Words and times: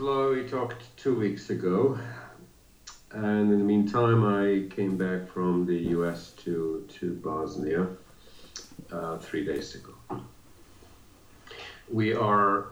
we 0.00 0.44
talked 0.44 0.96
two 0.96 1.18
weeks 1.18 1.50
ago, 1.50 1.98
and 3.10 3.52
in 3.52 3.58
the 3.58 3.64
meantime, 3.64 4.24
I 4.24 4.72
came 4.72 4.96
back 4.96 5.26
from 5.28 5.66
the 5.66 5.74
U.S. 5.96 6.30
to 6.44 6.86
to 7.00 7.14
Bosnia 7.14 7.88
uh, 8.92 9.18
three 9.18 9.44
days 9.44 9.74
ago. 9.74 10.22
We 11.90 12.14
are 12.14 12.68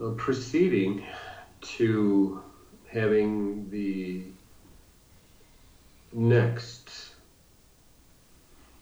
uh, 0.00 0.10
proceeding 0.10 1.04
to 1.78 2.42
having 2.86 3.68
the 3.70 4.22
next 6.12 7.10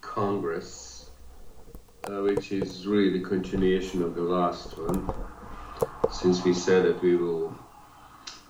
Congress, 0.03 1.09
uh, 2.05 2.21
which 2.21 2.53
is 2.53 2.87
really 2.87 3.19
the 3.19 3.25
continuation 3.25 4.03
of 4.03 4.14
the 4.14 4.23
last 4.23 4.77
one, 4.77 5.11
since 6.11 6.45
we 6.45 6.52
said 6.52 6.84
that 6.84 7.02
we 7.02 7.16
will 7.16 7.54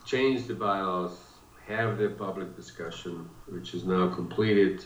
change 0.04 0.46
the 0.46 0.54
bylaws, 0.54 1.18
have 1.66 1.98
the 1.98 2.08
public 2.10 2.54
discussion, 2.56 3.28
which 3.48 3.74
is 3.74 3.84
now 3.84 4.08
completed. 4.08 4.84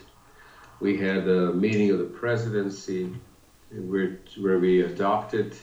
We 0.81 0.97
had 0.97 1.29
a 1.29 1.53
meeting 1.53 1.91
of 1.91 1.99
the 1.99 2.05
presidency 2.05 3.15
where, 3.71 4.19
where 4.39 4.59
we 4.59 4.83
adopted 4.83 5.55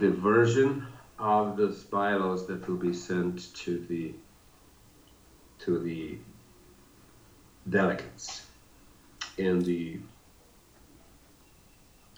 the 0.00 0.10
version 0.10 0.86
of 1.18 1.56
those 1.56 1.82
bylaws 1.84 2.46
that 2.46 2.68
will 2.68 2.76
be 2.76 2.92
sent 2.92 3.54
to 3.54 3.78
the 3.88 4.14
to 5.60 5.78
the 5.78 6.18
delegates 7.70 8.46
and 9.38 9.64
the 9.64 9.98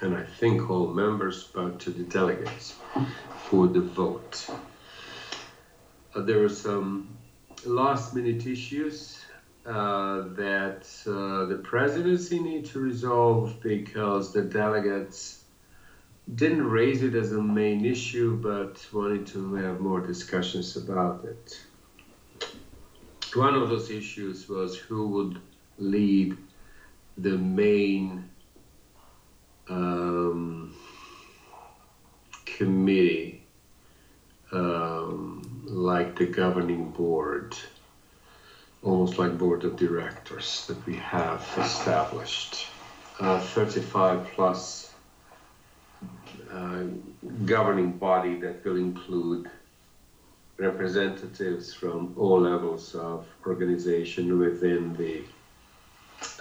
and 0.00 0.14
I 0.14 0.24
think 0.24 0.68
all 0.68 0.88
members, 0.88 1.50
but 1.54 1.80
to 1.80 1.90
the 1.90 2.04
delegates 2.04 2.74
for 3.48 3.66
the 3.66 3.80
vote. 3.80 4.48
Uh, 6.14 6.22
there 6.22 6.38
were 6.38 6.48
some 6.48 7.16
last 7.64 8.14
minute 8.14 8.46
issues 8.46 9.24
uh, 9.64 10.22
that 10.34 10.86
uh, 11.06 11.46
the 11.46 11.60
presidency 11.64 12.38
need 12.38 12.66
to 12.66 12.78
resolve 12.78 13.60
because 13.62 14.32
the 14.32 14.42
delegates 14.42 15.42
didn't 16.34 16.66
raise 16.68 17.02
it 17.02 17.14
as 17.14 17.32
a 17.32 17.40
main 17.40 17.84
issue 17.84 18.36
but 18.36 18.84
wanted 18.92 19.26
to 19.26 19.54
have 19.54 19.80
more 19.80 20.00
discussions 20.00 20.76
about 20.76 21.24
it. 21.24 21.60
One 23.34 23.54
of 23.54 23.68
those 23.68 23.90
issues 23.90 24.48
was 24.48 24.76
who 24.76 25.08
would 25.08 25.40
lead 25.78 26.36
the 27.16 27.36
main 27.36 28.28
um, 29.68 30.74
committee, 32.44 33.42
um, 34.52 35.62
like 35.66 36.16
the 36.16 36.26
governing 36.26 36.90
board, 36.90 37.56
almost 38.82 39.18
like 39.18 39.36
board 39.36 39.64
of 39.64 39.76
directors 39.76 40.66
that 40.66 40.86
we 40.86 40.96
have 40.96 41.44
established. 41.58 42.66
Uh, 43.18 43.40
35 43.40 44.26
plus 44.34 44.92
uh, 46.52 46.82
governing 47.44 47.92
body 47.92 48.38
that 48.38 48.64
will 48.64 48.76
include 48.76 49.50
representatives 50.58 51.72
from 51.72 52.14
all 52.16 52.40
levels 52.40 52.94
of 52.94 53.26
organization 53.46 54.38
within 54.38 54.94
the 54.96 55.22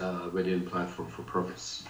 uh, 0.02 0.30
within 0.32 0.66
Platform 0.66 1.10
for 1.10 1.24
Progress. 1.24 1.84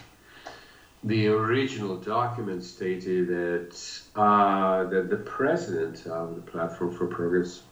The 1.06 1.28
original 1.28 1.96
document 1.98 2.64
stated 2.64 3.28
that 3.28 4.00
uh, 4.16 4.86
that 4.86 5.08
the 5.08 5.18
president 5.18 6.04
of 6.06 6.34
the 6.34 6.42
Platform 6.42 6.90
for 6.90 7.06
Progress 7.06 7.62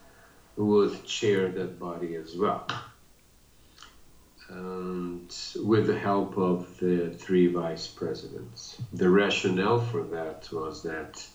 would 0.56 1.04
chair 1.04 1.48
that 1.50 1.80
body 1.80 2.14
as 2.14 2.36
well, 2.36 2.64
and 4.48 5.36
with 5.56 5.86
the 5.86 5.98
help 5.98 6.38
of 6.38 6.78
the 6.78 7.10
three 7.18 7.48
vice 7.48 7.88
presidents. 7.88 8.76
The 8.92 9.10
rationale 9.10 9.80
for 9.80 10.04
that 10.04 10.48
was 10.52 10.82
that 10.82 11.26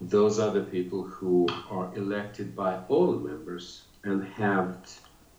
those 0.00 0.40
are 0.40 0.50
the 0.50 0.62
people 0.62 1.04
who 1.04 1.46
are 1.70 1.88
elected 1.94 2.56
by 2.56 2.78
all 2.88 3.14
members 3.14 3.84
and 4.04 4.24
have 4.24 4.78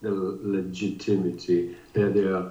the 0.01 0.11
legitimacy 0.11 1.75
that 1.93 2.13
they 2.13 2.25
are 2.27 2.47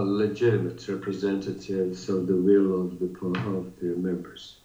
legitimate 0.00 0.86
representatives 0.88 2.08
of 2.08 2.26
the 2.26 2.36
will 2.36 2.80
of 2.80 2.98
the, 2.98 3.06
of 3.50 3.78
the 3.80 3.94
members. 3.96 4.56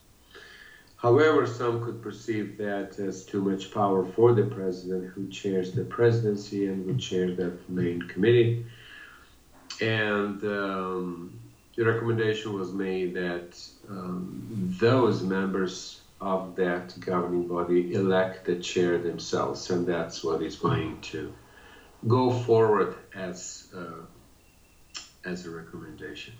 However, 0.97 1.45
some 1.45 1.83
could 1.83 2.01
perceive 2.01 2.57
that 2.57 2.97
as 2.97 3.23
too 3.23 3.41
much 3.41 3.71
power 3.71 4.03
for 4.03 4.33
the 4.33 4.45
president, 4.45 5.11
who 5.13 5.27
chairs 5.29 5.71
the 5.71 5.83
presidency 5.83 6.67
and 6.67 6.85
who 6.85 6.97
chairs 6.97 7.37
that 7.37 7.69
main 7.69 8.01
committee. 8.03 8.65
And 9.79 10.43
um, 10.43 11.39
the 11.75 11.85
recommendation 11.85 12.53
was 12.53 12.73
made 12.73 13.13
that 13.13 13.59
um, 13.89 14.75
those 14.79 15.21
members 15.21 16.01
of 16.19 16.55
that 16.55 16.99
governing 16.99 17.47
body 17.47 17.93
elect 17.93 18.45
the 18.45 18.55
chair 18.55 18.97
themselves, 18.97 19.69
and 19.69 19.85
that's 19.85 20.23
what 20.23 20.41
is 20.41 20.55
going 20.55 20.99
to 21.01 21.31
go 22.07 22.31
forward 22.31 22.95
as 23.13 23.67
uh, 23.75 24.01
as 25.27 25.45
a 25.45 25.49
recommendation. 25.51 26.33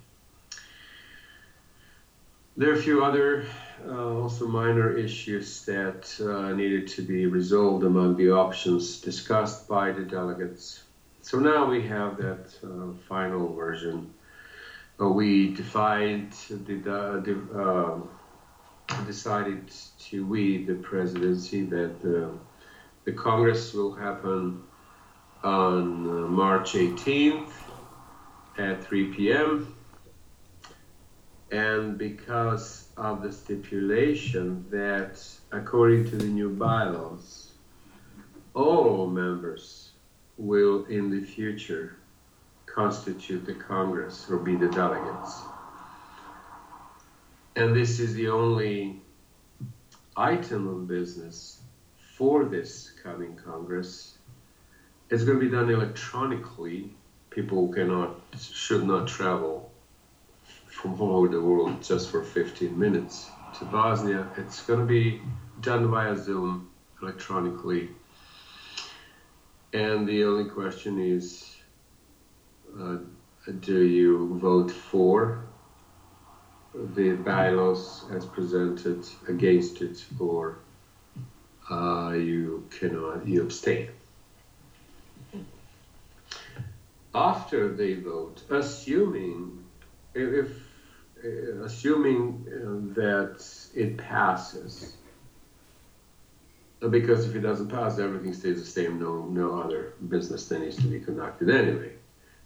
There 2.56 2.72
are 2.72 2.74
a 2.74 2.82
few 2.82 3.04
other 3.04 3.46
uh, 3.88 4.22
also 4.22 4.48
minor 4.48 4.98
issues 4.98 5.64
that 5.66 6.20
uh, 6.20 6.54
needed 6.54 6.88
to 6.96 7.04
be 7.04 7.28
resolved 7.28 7.84
among 7.84 8.16
the 8.18 8.32
options 8.32 9.00
discussed 9.02 9.68
by 9.68 9.92
the 9.92 10.02
delegates. 10.02 10.82
So 11.22 11.38
now 11.38 11.70
we 11.70 11.86
have 11.88 12.18
that 12.18 12.46
uh, 12.64 12.94
final 13.08 13.54
version. 13.54 14.12
Uh, 15.00 15.10
we 15.10 15.54
defined 15.54 16.32
the, 16.50 17.38
uh, 17.54 19.04
decided 19.06 19.70
to 20.10 20.26
we 20.26 20.66
the 20.66 20.76
presidency 20.76 21.64
that 21.66 21.98
uh, 22.04 22.36
the 23.04 23.12
Congress 23.12 23.74
will 23.74 23.94
happen 23.94 24.64
on 25.44 26.32
March 26.32 26.74
18th 26.74 27.67
at 28.58 28.84
3 28.84 29.14
p.m. 29.14 29.76
And 31.52 31.98
because 31.98 32.90
of 32.98 33.22
the 33.22 33.32
stipulation 33.32 34.66
that, 34.70 35.24
according 35.52 36.10
to 36.10 36.18
the 36.18 36.26
new 36.26 36.50
bylaws, 36.50 37.52
all 38.54 39.08
members 39.08 39.92
will 40.38 40.86
in 40.86 41.10
the 41.10 41.26
future 41.26 41.96
constitute 42.66 43.46
the 43.46 43.54
Congress 43.54 44.28
or 44.30 44.38
be 44.38 44.56
the 44.56 44.68
delegates. 44.70 45.42
And 47.56 47.76
this 47.76 48.00
is 48.00 48.14
the 48.14 48.28
only 48.28 49.02
item 50.16 50.68
of 50.68 50.88
business 50.88 51.62
for 52.16 52.46
this 52.46 52.92
coming 53.02 53.36
Congress. 53.36 54.18
It's 55.10 55.24
going 55.24 55.40
to 55.40 55.46
be 55.46 55.52
done 55.52 55.70
electronically 55.70 56.94
people 57.38 57.68
cannot 57.68 58.16
should 58.36 58.84
not 58.84 59.08
travel 59.08 59.72
from 60.66 61.00
all 61.00 61.18
over 61.18 61.28
the 61.28 61.40
world 61.40 61.84
just 61.84 62.10
for 62.10 62.24
15 62.24 62.78
minutes 62.86 63.30
to 63.60 63.66
Bosnia. 63.66 64.28
It's 64.38 64.64
going 64.64 64.80
to 64.80 64.88
be 64.88 65.22
done 65.62 65.92
via 65.92 66.16
Zoom 66.18 66.72
electronically. 67.00 67.90
And 69.72 70.08
the 70.08 70.24
only 70.24 70.50
question 70.50 71.00
is 71.00 71.56
uh, 72.82 72.98
do 73.60 73.82
you 73.84 74.40
vote 74.40 74.72
for 74.72 75.44
the 76.74 77.12
bylaws 77.18 78.06
as 78.16 78.26
presented 78.26 79.06
against 79.28 79.84
it 79.84 80.04
or 80.20 80.58
uh, 81.70 82.14
you 82.16 82.68
cannot 82.80 83.28
you 83.28 83.44
abstain 83.44 83.90
after 87.14 87.74
they 87.74 87.96
vote, 87.96 88.44
assuming 88.50 89.64
if 90.14 90.50
uh, 91.24 91.64
assuming 91.64 92.46
uh, 92.48 92.94
that 92.94 93.44
it 93.76 93.98
passes, 93.98 94.98
because 96.90 97.28
if 97.28 97.36
it 97.36 97.40
doesn't 97.40 97.70
pass, 97.70 97.98
everything 97.98 98.34
stays 98.34 98.60
the 98.60 98.66
same. 98.66 99.00
No, 99.00 99.26
no 99.26 99.60
other 99.60 99.94
business 100.08 100.48
that 100.50 100.60
needs 100.60 100.76
to 100.78 100.88
be 100.88 101.00
conducted 101.00 101.50
anyway. 101.50 101.94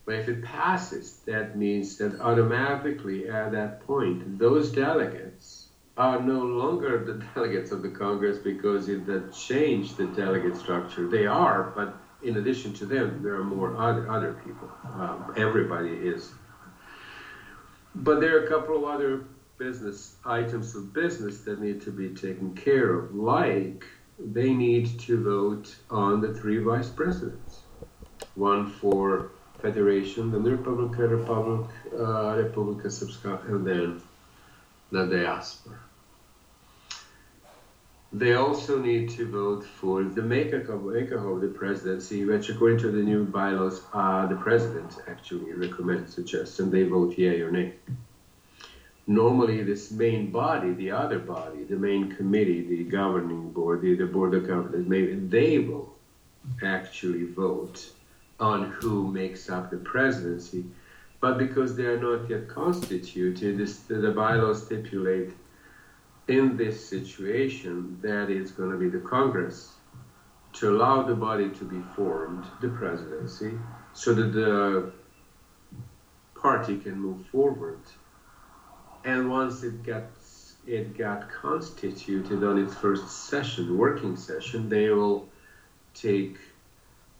But 0.05 0.15
if 0.15 0.29
it 0.29 0.43
passes, 0.43 1.19
that 1.25 1.57
means 1.57 1.97
that 1.97 2.19
automatically 2.21 3.29
at 3.29 3.51
that 3.51 3.85
point, 3.85 4.39
those 4.39 4.71
delegates 4.71 5.67
are 5.97 6.21
no 6.21 6.39
longer 6.39 7.03
the 7.03 7.13
delegates 7.35 7.71
of 7.71 7.81
the 7.81 7.89
Congress 7.89 8.37
because 8.37 8.87
it 8.87 9.05
that 9.05 9.33
changed 9.33 9.97
the 9.97 10.07
delegate 10.07 10.55
structure. 10.55 11.07
They 11.07 11.27
are, 11.27 11.73
but 11.75 11.97
in 12.23 12.37
addition 12.37 12.73
to 12.73 12.85
them, 12.85 13.21
there 13.23 13.35
are 13.35 13.43
more 13.43 13.75
other, 13.77 14.09
other 14.09 14.33
people. 14.45 14.69
Um, 14.93 15.33
everybody 15.37 15.89
is. 15.89 16.31
But 17.95 18.21
there 18.21 18.37
are 18.37 18.45
a 18.45 18.47
couple 18.47 18.77
of 18.77 18.83
other 18.83 19.25
business 19.57 20.15
items 20.25 20.75
of 20.75 20.93
business 20.93 21.39
that 21.41 21.61
need 21.61 21.81
to 21.81 21.91
be 21.91 22.09
taken 22.09 22.55
care 22.55 22.93
of, 22.93 23.13
like 23.13 23.85
they 24.17 24.53
need 24.53 24.99
to 25.01 25.23
vote 25.23 25.75
on 25.89 26.21
the 26.21 26.33
three 26.33 26.57
vice 26.59 26.89
presidents 26.89 27.61
one 28.35 28.69
for 28.69 29.31
Federation, 29.61 30.31
then 30.31 30.43
the 30.43 30.51
Republica, 30.51 31.07
Republic, 31.07 31.69
uh, 31.93 32.35
Republika 32.35 32.87
Srpska, 32.87 33.47
and 33.49 33.65
then 33.65 34.01
the 34.91 35.05
diaspora. 35.05 35.77
They 38.13 38.33
also 38.33 38.77
need 38.77 39.09
to 39.11 39.25
vote 39.25 39.63
for 39.63 40.03
the 40.03 40.21
makeup 40.21 40.67
of, 40.67 40.85
of 40.85 41.41
the 41.41 41.53
presidency, 41.55 42.25
which 42.25 42.49
according 42.49 42.79
to 42.79 42.91
the 42.91 43.01
new 43.01 43.23
bylaws, 43.23 43.83
uh, 43.93 44.27
the 44.27 44.35
president 44.35 44.97
actually 45.07 45.53
recommends, 45.53 46.13
suggests, 46.13 46.59
and 46.59 46.69
they 46.69 46.83
vote 46.83 47.17
yea 47.17 47.41
or 47.41 47.51
nay. 47.51 47.73
Normally, 49.07 49.63
this 49.63 49.91
main 49.91 50.29
body, 50.29 50.73
the 50.73 50.91
other 50.91 51.19
body, 51.19 51.63
the 51.63 51.77
main 51.77 52.13
committee, 52.13 52.61
the 52.67 52.83
governing 52.83 53.49
board, 53.51 53.81
the, 53.81 53.95
the 53.95 54.05
board 54.05 54.33
of 54.33 54.45
governors, 54.45 54.85
maybe 54.87 55.15
they 55.15 55.59
will 55.59 55.93
actually 56.63 57.25
vote 57.25 57.91
on 58.41 58.71
who 58.71 59.07
makes 59.07 59.49
up 59.49 59.71
the 59.71 59.77
presidency. 59.77 60.65
But 61.21 61.37
because 61.37 61.77
they 61.77 61.85
are 61.85 61.99
not 61.99 62.29
yet 62.29 62.49
constituted, 62.49 63.57
this, 63.57 63.77
the 63.79 64.11
bylaws 64.11 64.65
stipulate 64.65 65.31
in 66.27 66.57
this 66.57 66.87
situation 66.87 67.97
that 68.01 68.29
it's 68.29 68.51
going 68.51 68.71
to 68.71 68.77
be 68.77 68.89
the 68.89 68.99
Congress 68.99 69.73
to 70.53 70.69
allow 70.69 71.03
the 71.03 71.15
body 71.15 71.49
to 71.49 71.63
be 71.63 71.81
formed, 71.95 72.45
the 72.61 72.69
presidency, 72.69 73.51
so 73.93 74.13
that 74.13 74.33
the 74.33 74.91
party 76.35 76.77
can 76.77 76.99
move 76.99 77.25
forward. 77.27 77.79
And 79.03 79.29
once 79.29 79.63
it 79.63 79.83
gets 79.83 80.55
it 80.67 80.95
got 80.95 81.27
constituted 81.31 82.43
on 82.43 82.59
its 82.59 82.75
first 82.75 83.29
session, 83.29 83.77
working 83.77 84.15
session, 84.15 84.69
they 84.69 84.89
will 84.89 85.27
take 85.95 86.37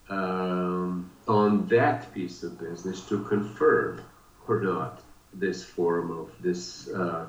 um, 0.09 1.09
on 1.27 1.67
that 1.67 2.13
piece 2.13 2.43
of 2.43 2.59
business 2.59 3.01
to 3.07 3.23
confirm 3.23 4.01
or 4.47 4.61
not 4.61 5.01
this 5.33 5.63
form 5.63 6.11
of 6.11 6.29
this 6.41 6.89
uh, 6.89 7.25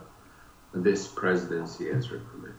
this 0.75 1.07
presidency 1.07 1.91
as 1.91 2.11
recommended. 2.11 2.55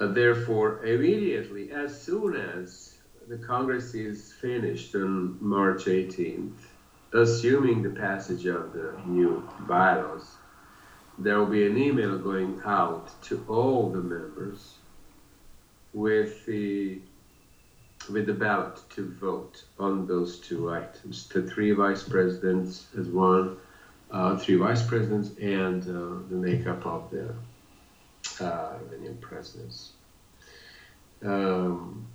Uh, 0.00 0.08
therefore, 0.08 0.84
immediately, 0.84 1.70
as 1.70 2.00
soon 2.00 2.34
as 2.34 2.98
the 3.28 3.38
Congress 3.38 3.94
is 3.94 4.32
finished 4.32 4.94
on 4.94 5.36
March 5.40 5.84
18th, 5.84 6.58
assuming 7.12 7.82
the 7.82 7.90
passage 7.90 8.46
of 8.46 8.72
the 8.72 8.92
new 9.06 9.48
bylaws, 9.68 10.36
there 11.18 11.38
will 11.38 11.46
be 11.46 11.66
an 11.66 11.78
email 11.78 12.18
going 12.18 12.60
out 12.64 13.22
to 13.22 13.44
all 13.48 13.90
the 13.90 14.00
members 14.00 14.74
with 15.92 16.44
the 16.46 17.00
with 18.10 18.26
the 18.26 18.34
ballot 18.34 18.78
to 18.90 19.08
vote 19.12 19.64
on 19.78 20.06
those 20.06 20.38
two 20.38 20.70
items. 20.70 21.26
The 21.28 21.42
three 21.42 21.70
vice 21.70 22.02
presidents 22.02 22.86
as 22.98 23.06
one, 23.06 23.56
uh, 24.10 24.36
three 24.36 24.56
vice 24.56 24.82
presidents, 24.86 25.30
and 25.40 25.82
uh, 25.82 26.28
the 26.28 26.36
makeup 26.36 26.84
of 26.86 27.10
the, 27.10 27.34
uh, 28.44 28.78
presidents. 29.20 29.92
Um, 31.24 32.06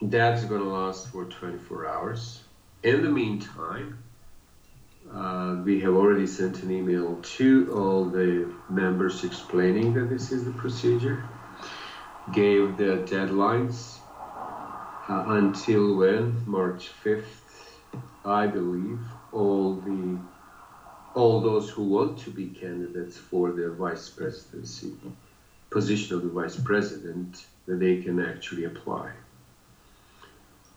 that's 0.00 0.44
going 0.44 0.62
to 0.62 0.68
last 0.68 1.08
for 1.08 1.24
24 1.24 1.88
hours. 1.88 2.40
In 2.82 3.02
the 3.02 3.10
meantime, 3.10 3.98
uh, 5.12 5.56
we 5.64 5.80
have 5.80 5.94
already 5.94 6.26
sent 6.26 6.62
an 6.62 6.70
email 6.70 7.18
to 7.22 7.72
all 7.74 8.04
the 8.04 8.52
members 8.68 9.24
explaining 9.24 9.94
that 9.94 10.08
this 10.08 10.30
is 10.30 10.44
the 10.44 10.52
procedure, 10.52 11.24
gave 12.32 12.76
the 12.76 13.04
deadlines 13.06 13.98
uh, 15.08 15.24
until 15.28 15.96
when 15.96 16.44
March 16.46 16.90
5th, 17.02 17.24
I 18.24 18.46
believe, 18.46 19.00
all 19.32 19.74
the 19.74 20.18
all 21.14 21.40
those 21.40 21.70
who 21.70 21.84
want 21.84 22.18
to 22.18 22.30
be 22.30 22.46
candidates 22.48 23.16
for 23.16 23.52
the 23.52 23.70
vice 23.70 24.08
presidency 24.08 24.92
position 25.70 26.16
of 26.16 26.22
the 26.22 26.28
vice 26.28 26.58
president 26.58 27.46
that 27.66 27.80
they 27.80 28.02
can 28.02 28.20
actually 28.20 28.64
apply. 28.64 29.10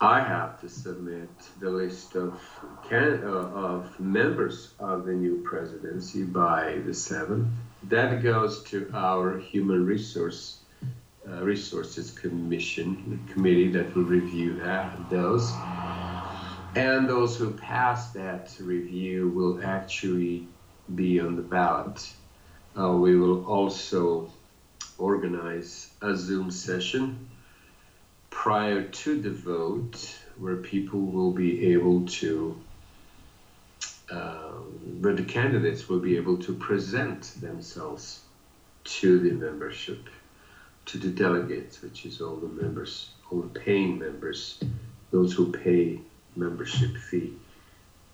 I 0.02 0.20
have 0.20 0.60
to 0.62 0.70
submit 0.70 1.30
the 1.60 1.70
list 1.70 2.16
of 2.16 2.42
can, 2.90 3.24
uh, 3.24 3.28
of 3.28 4.00
members 4.00 4.74
of 4.80 5.06
the 5.06 5.14
new 5.14 5.44
presidency 5.44 6.24
by 6.24 6.80
the 6.86 6.92
7th. 6.92 7.48
That 7.84 8.24
goes 8.24 8.64
to 8.64 8.90
our 8.94 9.38
human 9.38 9.86
resource 9.86 10.62
uh, 11.28 11.44
Resources 11.44 12.10
Commission 12.10 13.24
committee 13.32 13.72
that 13.72 13.96
will 13.96 14.06
review 14.06 14.60
that, 14.60 15.10
those. 15.12 15.52
And 16.76 17.10
those 17.10 17.38
who 17.38 17.52
pass 17.52 18.12
that 18.12 18.56
review 18.62 19.30
will 19.30 19.62
actually 19.62 20.48
be 20.96 21.20
on 21.20 21.36
the 21.36 21.42
ballot. 21.42 22.10
Uh, 22.80 22.94
we 22.94 23.18
will 23.18 23.46
also 23.46 24.32
organize 24.98 25.92
a 26.02 26.16
Zoom 26.16 26.50
session 26.50 27.30
prior 28.30 28.84
to 28.84 29.22
the 29.22 29.32
vote 29.32 30.18
where 30.38 30.56
people 30.56 31.02
will 31.02 31.32
be 31.32 31.74
able 31.74 32.06
to, 32.06 32.58
uh, 34.10 34.52
where 35.02 35.14
the 35.14 35.24
candidates 35.24 35.90
will 35.90 36.00
be 36.00 36.16
able 36.16 36.38
to 36.38 36.54
present 36.54 37.34
themselves 37.42 38.22
to 38.86 39.20
the 39.20 39.32
membership 39.32 40.08
to 40.86 40.98
the 40.98 41.10
delegates, 41.10 41.82
which 41.82 42.06
is 42.06 42.22
all 42.22 42.38
the 42.38 42.48
members, 42.48 43.12
all 43.30 43.42
the 43.42 43.60
paying 43.60 44.00
members, 44.00 44.60
those 45.12 45.34
who 45.34 45.52
pay 45.52 46.00
membership 46.36 46.96
fee, 46.98 47.34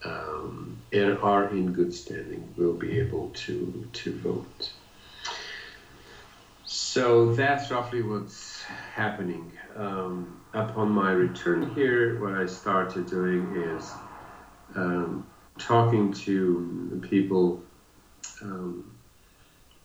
um, 0.03 0.77
and 0.93 1.17
are 1.19 1.49
in 1.49 1.73
good 1.73 1.93
standing 1.93 2.53
will 2.57 2.73
be 2.73 2.99
able 2.99 3.29
to 3.29 3.87
to 3.93 4.13
vote. 4.19 4.71
So 6.65 7.33
that's 7.33 7.71
roughly 7.71 8.01
what's 8.01 8.63
happening. 8.63 9.51
Um, 9.75 10.41
upon 10.53 10.91
my 10.91 11.11
return 11.11 11.73
here, 11.75 12.19
what 12.19 12.33
I 12.33 12.45
started 12.45 13.07
doing 13.07 13.55
is 13.55 13.91
um, 14.75 15.25
talking 15.57 16.11
to 16.13 17.01
people 17.09 17.61
um, 18.41 18.91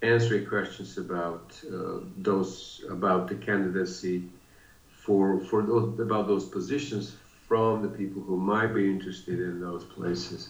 answering 0.02 0.46
questions 0.46 0.98
about 0.98 1.60
uh, 1.72 2.00
those 2.18 2.84
about 2.90 3.28
the 3.28 3.36
candidacy 3.36 4.24
for 4.88 5.40
for 5.40 5.62
those 5.62 5.98
about 6.00 6.26
those 6.26 6.44
positions 6.44 7.16
from 7.52 7.82
the 7.82 7.88
people 7.88 8.22
who 8.22 8.34
might 8.34 8.68
be 8.68 8.88
interested 8.88 9.38
in 9.38 9.60
those 9.60 9.84
places. 9.84 10.48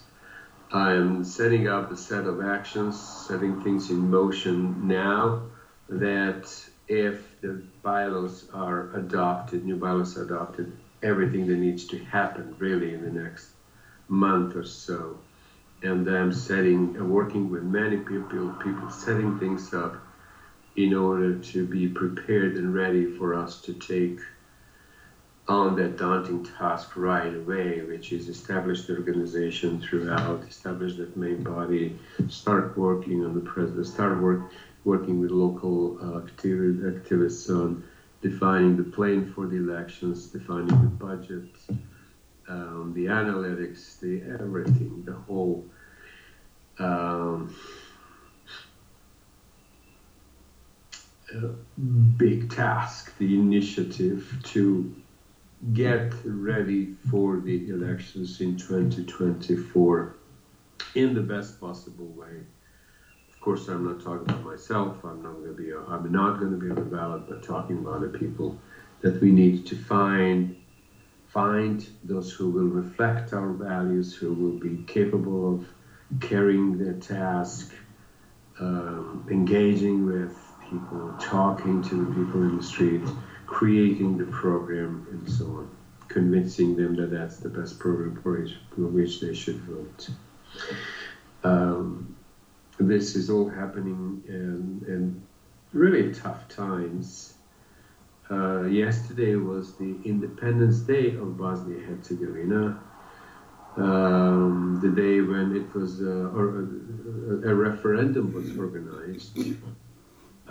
I'm 0.73 1.25
setting 1.25 1.66
up 1.66 1.90
a 1.90 1.97
set 1.97 2.26
of 2.26 2.40
actions, 2.40 2.97
setting 3.26 3.61
things 3.61 3.90
in 3.90 4.09
motion 4.09 4.87
now 4.87 5.42
that 5.88 6.49
if 6.87 7.40
the 7.40 7.61
bylaws 7.82 8.49
are 8.54 8.94
adopted, 8.94 9.64
new 9.64 9.75
bylaws 9.75 10.16
are 10.16 10.23
adopted, 10.23 10.71
everything 11.02 11.49
that 11.49 11.56
needs 11.56 11.87
to 11.87 11.99
happen 11.99 12.54
really 12.61 12.94
in 12.94 13.02
the 13.02 13.11
next 13.11 13.49
month 14.06 14.54
or 14.54 14.64
so 14.64 15.18
and 15.82 16.09
I'm 16.09 16.32
setting, 16.32 16.97
uh, 16.97 17.04
working 17.04 17.50
with 17.50 17.64
many 17.64 17.97
people, 17.97 18.54
people 18.62 18.90
setting 18.90 19.40
things 19.40 19.75
up 19.75 19.97
in 20.76 20.94
order 20.94 21.37
to 21.37 21.66
be 21.66 21.88
prepared 21.88 22.54
and 22.54 22.73
ready 22.73 23.06
for 23.16 23.35
us 23.35 23.61
to 23.62 23.75
take 23.75 24.21
on 25.49 25.76
that 25.76 25.96
daunting 25.96 26.44
task 26.44 26.96
right 26.96 27.34
away, 27.34 27.82
which 27.82 28.12
is 28.12 28.28
establish 28.28 28.87
the 28.87 28.96
organization 28.96 29.80
throughout, 29.80 30.42
establish 30.49 30.96
that 30.96 31.16
main 31.16 31.42
body, 31.42 31.99
start 32.28 32.76
working 32.78 33.25
on 33.25 33.34
the 33.34 33.40
president, 33.40 33.87
start 33.87 34.20
work, 34.20 34.52
working 34.84 35.20
with 35.20 35.30
local 35.30 35.99
uh, 36.00 36.20
activists 36.20 37.50
on 37.50 37.82
defining 38.20 38.76
the 38.76 38.84
plan 38.84 39.32
for 39.32 39.46
the 39.46 39.56
elections, 39.56 40.26
defining 40.26 40.68
the 40.68 40.75
budget, 40.75 41.49
um, 42.49 42.92
the 42.94 43.06
analytics, 43.06 43.99
the 43.99 44.22
everything, 44.32 45.02
the 45.04 45.12
whole 45.12 45.66
um, 46.78 47.54
big 52.16 52.50
task, 52.50 53.16
the 53.18 53.34
initiative 53.34 54.38
to 54.44 54.94
get 55.73 56.12
ready 56.25 56.87
for 57.09 57.38
the 57.38 57.69
elections 57.69 58.40
in 58.40 58.57
2024 58.57 60.14
in 60.95 61.14
the 61.14 61.21
best 61.21 61.61
possible 61.61 62.09
way. 62.09 62.42
Of 63.33 63.40
course, 63.40 63.69
I'm 63.69 63.85
not 63.85 64.00
talking 64.00 64.28
about 64.28 64.45
myself. 64.45 65.04
I'm 65.04 65.23
not 65.23 65.35
going 65.35 65.57
to 65.57 65.62
be. 65.62 65.73
I'm 65.73 66.11
not 66.11 66.38
going 66.40 66.52
to 66.52 66.59
be 66.59 66.69
on 66.69 66.76
the 66.76 66.83
ballot, 66.83 67.28
but 67.28 67.42
talking 67.42 67.78
about 67.78 68.00
the 68.00 68.19
people 68.19 68.57
that 69.00 69.21
we 69.21 69.31
need 69.31 69.66
to 69.66 69.76
find 69.76 70.57
find 71.33 71.88
those 72.04 72.31
who 72.31 72.50
will 72.50 72.69
reflect 72.69 73.33
our 73.33 73.52
values, 73.52 74.14
who 74.14 74.33
will 74.35 74.59
be 74.59 74.85
capable 74.87 75.54
of 75.54 75.66
carrying 76.21 76.76
the 76.76 76.92
task, 76.95 77.73
um, 78.61 79.26
engaging 79.31 80.04
with 80.04 80.37
people, 80.69 81.14
talking 81.19 81.83
to 81.83 82.04
the 82.04 82.14
people 82.14 82.42
in 82.42 82.59
the 82.59 82.62
street, 82.62 83.02
creating 83.52 84.16
the 84.16 84.25
program, 84.25 85.06
and 85.11 85.30
so 85.30 85.44
on, 85.44 85.71
convincing 86.09 86.75
them 86.75 86.97
that 86.97 87.11
that's 87.11 87.37
the 87.37 87.49
best 87.49 87.78
program 87.78 88.21
for 88.23 88.40
which, 88.40 88.54
for 88.75 88.87
which 88.87 89.21
they 89.21 89.35
should 89.35 89.61
vote. 89.61 90.09
Um, 91.44 92.16
this 92.78 93.14
is 93.14 93.28
all 93.28 93.49
happening 93.49 94.23
in, 94.26 94.85
in 94.88 95.23
really 95.73 96.14
tough 96.14 96.49
times. 96.49 97.35
Uh, 98.30 98.62
yesterday 98.62 99.35
was 99.37 99.75
the 99.76 99.94
Independence 100.04 100.78
Day 100.78 101.09
of 101.09 101.37
Bosnia 101.37 101.80
Herzegovina, 101.80 102.80
um, 103.76 104.78
the 104.82 104.88
day 104.88 105.21
when 105.21 105.56
it 105.56 105.75
was 105.75 106.00
uh, 106.00 106.30
or, 106.37 106.68
uh, 107.44 107.50
a 107.50 107.54
referendum 107.54 108.32
was 108.32 108.56
organized, 108.56 109.38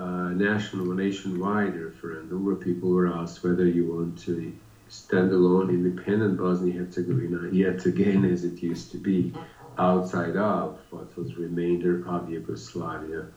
a 0.02 0.34
national, 0.34 0.88
nationwide 0.88 1.76
referendum 1.76 2.46
where 2.46 2.56
people 2.56 2.90
were 2.90 3.08
asked 3.08 3.44
whether 3.44 3.68
you 3.68 3.94
want 3.94 4.18
to 4.18 4.52
stand 4.90 5.32
alone, 5.32 5.70
independent 5.70 6.40
Bosnia 6.40 6.80
Herzegovina 6.80 7.50
yet 7.52 7.86
again 7.86 8.26
as 8.26 8.44
it 8.44 8.64
used 8.64 8.90
to 8.92 8.98
be, 8.98 9.32
outside 9.78 10.36
of 10.36 10.80
what 10.90 11.16
was 11.16 11.38
remainder 11.38 12.04
of 12.08 12.28
Yugoslavia. 12.30 13.28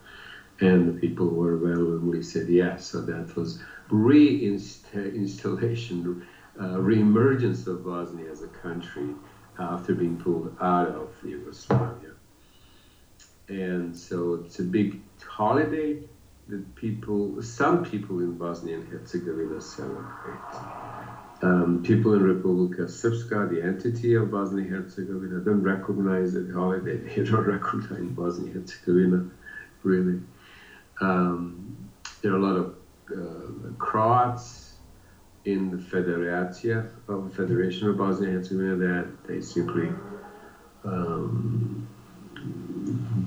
And 0.60 0.88
the 0.88 0.94
people 0.98 1.28
were 1.28 1.54
overwhelmingly 1.54 2.22
said 2.22 2.48
yes. 2.48 2.86
So 2.86 3.02
that 3.02 3.36
was 3.36 3.58
reinstallation, 3.90 6.22
uh, 6.60 6.80
re-emergence 6.80 7.66
of 7.66 7.84
Bosnia 7.84 8.30
as 8.30 8.40
a 8.42 8.48
country 8.48 9.10
after 9.58 9.94
being 9.94 10.16
pulled 10.16 10.56
out 10.60 10.88
of 10.88 11.10
Yugoslavia. 11.22 12.12
And 13.48 13.94
so 13.94 14.40
it's 14.44 14.60
a 14.60 14.64
big 14.64 15.02
holiday 15.22 15.98
that 16.48 16.74
people, 16.74 17.42
some 17.42 17.84
people 17.84 18.20
in 18.20 18.36
Bosnia 18.36 18.76
and 18.76 18.88
Herzegovina 18.88 19.60
celebrate. 19.60 20.38
Um, 21.42 21.82
people 21.82 22.14
in 22.14 22.20
Republika 22.20 22.84
Srpska, 22.84 23.50
the 23.50 23.62
entity 23.62 24.14
of 24.14 24.30
Bosnia 24.30 24.64
and 24.64 24.84
Herzegovina, 24.84 25.40
don't 25.40 25.62
recognize 25.62 26.32
the 26.34 26.50
holiday. 26.54 26.98
They 27.16 27.24
don't 27.24 27.46
recognize 27.46 28.10
Bosnia 28.12 28.52
and 28.52 28.70
Herzegovina, 28.70 29.30
really. 29.82 30.20
Um, 31.00 31.76
there 32.22 32.32
are 32.32 32.36
a 32.36 32.40
lot 32.40 32.56
of 32.56 32.74
uh, 33.10 33.72
Croats 33.78 34.74
in 35.44 35.70
the 35.70 35.76
Federatia 35.76 36.88
of 37.08 37.28
the 37.28 37.36
Federation 37.36 37.88
of 37.88 37.98
Bosnia 37.98 38.30
and 38.30 38.38
Herzegovina 38.38 38.76
that 38.76 39.26
they 39.26 39.40
simply 39.40 39.90
um, 40.84 41.86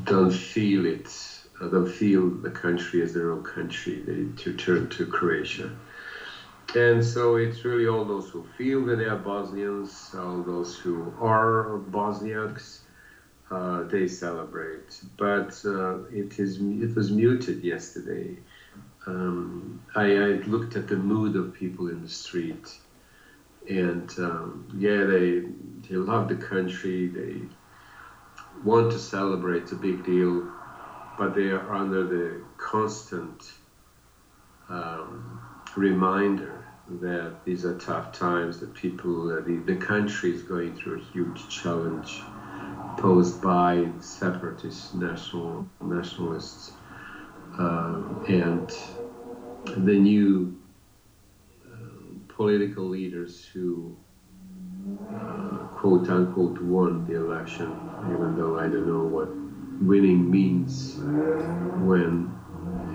don't 0.05 0.31
feel 0.31 0.85
it, 0.85 1.07
don't 1.65 1.89
feel 1.89 2.29
the 2.29 2.51
country 2.51 3.01
as 3.01 3.13
their 3.13 3.31
own 3.31 3.43
country. 3.43 4.01
They 4.05 4.43
to 4.43 4.53
turn 4.53 4.89
to 4.89 5.05
Croatia. 5.05 5.71
And 6.75 7.03
so 7.03 7.37
it's 7.37 7.63
really 7.63 7.87
all 7.87 8.03
those 8.03 8.29
who 8.29 8.45
feel 8.57 8.85
that 8.85 8.97
they 8.97 9.05
are 9.05 9.17
Bosnians, 9.17 10.13
all 10.17 10.43
those 10.43 10.77
who 10.77 11.13
are 11.21 11.79
Bosniaks, 11.89 12.79
uh, 13.49 13.83
they 13.83 14.07
celebrate. 14.07 15.01
But 15.17 15.59
uh, 15.65 16.03
it 16.05 16.37
is 16.39 16.57
it 16.57 16.95
was 16.95 17.11
muted 17.11 17.63
yesterday. 17.63 18.37
Um, 19.05 19.81
I, 19.95 20.03
I, 20.03 20.27
looked 20.47 20.75
at 20.75 20.89
the 20.89 20.97
mood 20.97 21.37
of 21.37 21.53
people 21.53 21.87
in 21.87 22.01
the 22.01 22.09
street, 22.09 22.77
and 23.69 24.11
um, 24.19 24.67
yeah, 24.77 25.05
they 25.05 25.43
they 25.87 25.95
love 25.95 26.27
the 26.27 26.35
country. 26.35 27.07
They 27.07 27.41
want 28.65 28.91
to 28.91 28.99
celebrate. 28.99 29.63
It's 29.63 29.71
a 29.71 29.75
big 29.75 30.03
deal, 30.03 30.51
but 31.17 31.33
they 31.35 31.49
are 31.49 31.73
under 31.73 32.03
the 32.03 32.41
constant 32.57 33.53
um, 34.69 35.39
reminder 35.75 36.65
that 37.01 37.43
these 37.45 37.65
are 37.65 37.77
tough 37.77 38.11
times. 38.11 38.59
That 38.59 38.73
people, 38.73 39.31
uh, 39.31 39.41
the 39.41 39.57
the 39.57 39.75
country 39.75 40.31
is 40.31 40.43
going 40.43 40.75
through 40.75 40.99
a 40.99 41.03
huge 41.03 41.49
challenge 41.49 42.21
posed 42.97 43.41
by 43.41 43.87
separatist 43.99 44.95
national 44.95 45.67
nationalists 45.81 46.71
uh, 47.57 48.01
and 48.27 48.69
the 49.85 49.97
new 49.99 50.55
uh, 51.65 51.75
political 52.27 52.85
leaders 52.85 53.45
who 53.45 53.95
uh, 55.09 55.57
quote 55.75 56.09
unquote 56.09 56.61
won 56.61 57.05
the 57.07 57.15
election, 57.15 57.71
even 58.11 58.35
though 58.37 58.57
I 58.57 58.63
don't 58.63 58.87
know 58.87 59.03
what 59.03 59.29
winning 59.81 60.29
means 60.29 60.97
when 61.85 62.31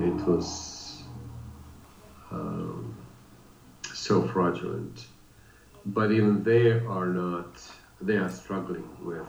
it 0.01 0.27
was 0.27 1.03
um, 2.31 2.95
so 3.93 4.27
fraudulent. 4.29 5.07
But 5.87 6.13
even 6.13 6.43
they 6.43 6.71
are 6.71 7.07
not, 7.07 7.63
they 8.01 8.17
are 8.17 8.29
struggling 8.31 8.89
with 9.05 9.27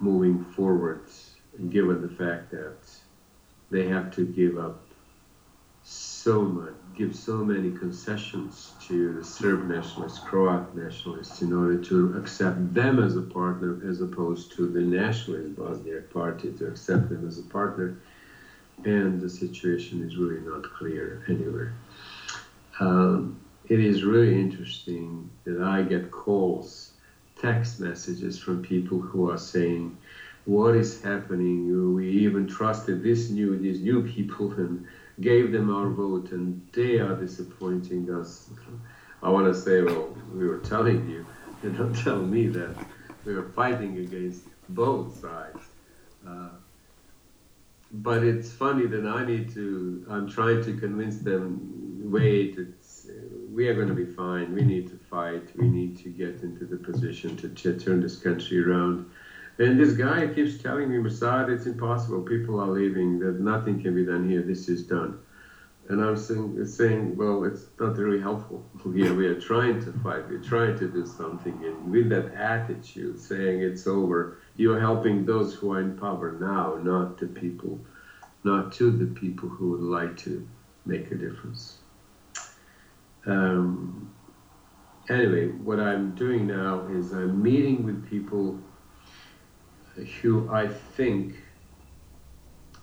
moving 0.00 0.44
forward, 0.44 1.08
given 1.70 2.02
the 2.02 2.08
fact 2.08 2.50
that 2.50 2.78
they 3.70 3.86
have 3.88 4.10
to 4.16 4.26
give 4.26 4.58
up 4.58 4.81
so 5.84 6.42
much, 6.42 6.74
give 6.94 7.14
so 7.16 7.38
many 7.38 7.70
concessions 7.70 8.74
to 8.86 9.14
the 9.14 9.24
Serb 9.24 9.66
nationalists, 9.68 10.20
Croat 10.20 10.74
nationalists, 10.74 11.42
in 11.42 11.52
order 11.52 11.76
to 11.76 12.14
accept 12.16 12.72
them 12.74 13.02
as 13.02 13.16
a 13.16 13.22
partner, 13.22 13.80
as 13.88 14.00
opposed 14.00 14.52
to 14.52 14.68
the 14.68 14.80
nationalist 14.80 15.56
Bosniak 15.56 16.10
party 16.10 16.52
to 16.52 16.68
accept 16.68 17.08
them 17.08 17.26
as 17.26 17.38
a 17.38 17.42
partner. 17.42 17.96
And 18.84 19.20
the 19.20 19.28
situation 19.28 20.02
is 20.02 20.16
really 20.16 20.40
not 20.40 20.62
clear 20.62 21.24
anywhere. 21.28 21.72
Um, 22.78 23.36
it 23.68 23.80
is 23.80 24.04
really 24.04 24.40
interesting 24.40 25.28
that 25.44 25.60
I 25.60 25.82
get 25.82 26.10
calls 26.10 26.90
text 27.36 27.80
messages 27.80 28.38
from 28.38 28.62
people 28.62 29.00
who 29.00 29.28
are 29.30 29.38
saying, 29.38 29.96
"What 30.44 30.74
is 30.76 31.00
happening? 31.02 31.94
We 31.94 32.08
even 32.08 32.46
trusted 32.46 33.02
this 33.02 33.30
new 33.30 33.56
these 33.56 33.80
new 33.80 34.02
people 34.02 34.52
and 34.52 34.84
gave 35.22 35.52
them 35.52 35.74
our 35.74 35.88
vote, 35.88 36.32
and 36.32 36.60
they 36.72 36.98
are 36.98 37.16
disappointing 37.16 38.10
us." 38.20 38.50
I 39.22 39.30
want 39.30 39.46
to 39.46 39.54
say, 39.54 39.82
well, 39.82 40.16
we 40.34 40.46
were 40.48 40.58
telling 40.58 41.08
you. 41.08 41.26
You 41.62 41.70
don't 41.70 41.94
tell 41.94 42.18
me 42.18 42.48
that 42.48 42.74
we 43.24 43.34
were 43.36 43.48
fighting 43.50 43.98
against 43.98 44.42
both 44.70 45.20
sides. 45.20 45.60
Uh, 46.26 46.48
but 47.92 48.24
it's 48.24 48.50
funny 48.50 48.86
that 48.86 49.06
I 49.06 49.24
need 49.24 49.54
to. 49.54 50.04
I'm 50.10 50.28
trying 50.28 50.64
to 50.64 50.72
convince 50.76 51.18
them. 51.18 52.10
Wait, 52.10 52.56
it's 52.58 53.06
we 53.52 53.68
are 53.68 53.74
going 53.74 53.86
to 53.88 53.94
be 53.94 54.06
fine. 54.06 54.52
We 54.52 54.62
need 54.62 54.88
to 54.88 54.98
fight. 55.10 55.44
We 55.56 55.68
need 55.68 55.98
to 55.98 56.08
get 56.08 56.42
into 56.42 56.64
the 56.64 56.78
position 56.78 57.36
to, 57.36 57.48
to 57.48 57.78
turn 57.78 58.00
this 58.00 58.16
country 58.16 58.58
around. 58.60 59.08
And 59.58 59.78
this 59.78 59.92
guy 59.92 60.26
keeps 60.28 60.62
telling 60.62 60.90
me, 60.90 60.96
Mirsad, 60.96 61.50
it's 61.50 61.66
impossible. 61.66 62.22
People 62.22 62.58
are 62.60 62.68
leaving. 62.68 63.18
That 63.18 63.40
nothing 63.40 63.82
can 63.82 63.94
be 63.94 64.04
done 64.04 64.28
here. 64.28 64.42
This 64.42 64.68
is 64.68 64.84
done. 64.84 65.18
And 65.88 66.02
I'm 66.02 66.16
saying, 66.16 66.64
saying 66.64 67.16
well, 67.16 67.44
it's 67.44 67.66
not 67.78 67.96
really 67.96 68.20
helpful. 68.20 68.64
We 68.84 69.06
are, 69.08 69.14
we 69.14 69.26
are 69.26 69.40
trying 69.40 69.84
to 69.84 69.92
fight. 70.04 70.28
We're 70.28 70.42
trying 70.42 70.78
to 70.78 70.88
do 70.88 71.04
something. 71.06 71.52
And 71.64 71.90
with 71.90 72.08
that 72.10 72.34
attitude, 72.34 73.20
saying 73.20 73.60
it's 73.60 73.86
over, 73.86 74.38
you're 74.56 74.80
helping 74.80 75.26
those 75.26 75.54
who 75.54 75.72
are 75.72 75.80
in 75.80 75.98
power 75.98 76.32
now, 76.40 76.78
not 76.82 77.18
the 77.18 77.26
people, 77.26 77.80
not 78.44 78.72
to 78.74 78.90
the 78.90 79.06
people 79.06 79.48
who 79.48 79.70
would 79.72 79.80
like 79.80 80.16
to 80.18 80.46
make 80.86 81.10
a 81.10 81.14
difference. 81.14 81.78
Um, 83.26 84.12
anyway, 85.08 85.48
what 85.48 85.78
I'm 85.78 86.14
doing 86.14 86.46
now 86.46 86.86
is 86.88 87.12
I'm 87.12 87.42
meeting 87.42 87.84
with 87.84 88.08
people 88.08 88.58
who 90.20 90.48
I 90.50 90.68
think 90.68 91.36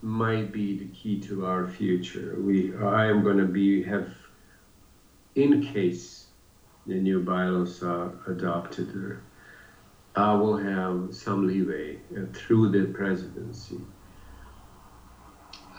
might 0.01 0.51
be 0.51 0.77
the 0.77 0.85
key 0.87 1.19
to 1.21 1.45
our 1.45 1.67
future. 1.67 2.35
We, 2.39 2.75
I 2.77 3.07
am 3.07 3.23
going 3.23 3.37
to 3.37 3.45
be 3.45 3.83
have, 3.83 4.09
in 5.35 5.61
case 5.61 6.27
the 6.87 6.95
new 6.95 7.21
bylaws 7.21 7.83
are 7.83 8.11
adopted, 8.27 9.19
I 10.15 10.33
will 10.33 10.57
have 10.57 11.13
some 11.13 11.47
leeway 11.47 11.97
uh, 12.15 12.21
through 12.33 12.71
the 12.71 12.91
presidency 12.93 13.79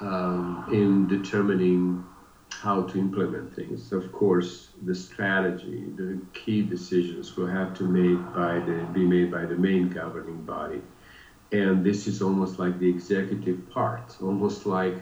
um, 0.01 0.67
in 0.73 1.09
determining 1.09 2.05
how 2.51 2.83
to 2.83 2.99
implement 2.99 3.55
things. 3.55 3.93
Of 3.93 4.13
course, 4.13 4.69
the 4.83 4.95
strategy, 4.95 5.85
the 5.97 6.21
key 6.35 6.63
decisions 6.63 7.37
will 7.37 7.47
have 7.47 7.75
to 7.79 7.85
made 7.85 8.23
by 8.35 8.59
the, 8.61 8.87
be 8.93 9.05
made 9.07 9.31
by 9.31 9.47
the 9.47 9.57
main 9.57 9.89
governing 9.89 10.43
body. 10.43 10.83
And 11.53 11.85
this 11.85 12.07
is 12.07 12.23
almost 12.23 12.59
like 12.59 12.79
the 12.79 12.89
executive 12.89 13.69
part, 13.71 14.17
almost 14.23 14.67
like 14.67 14.97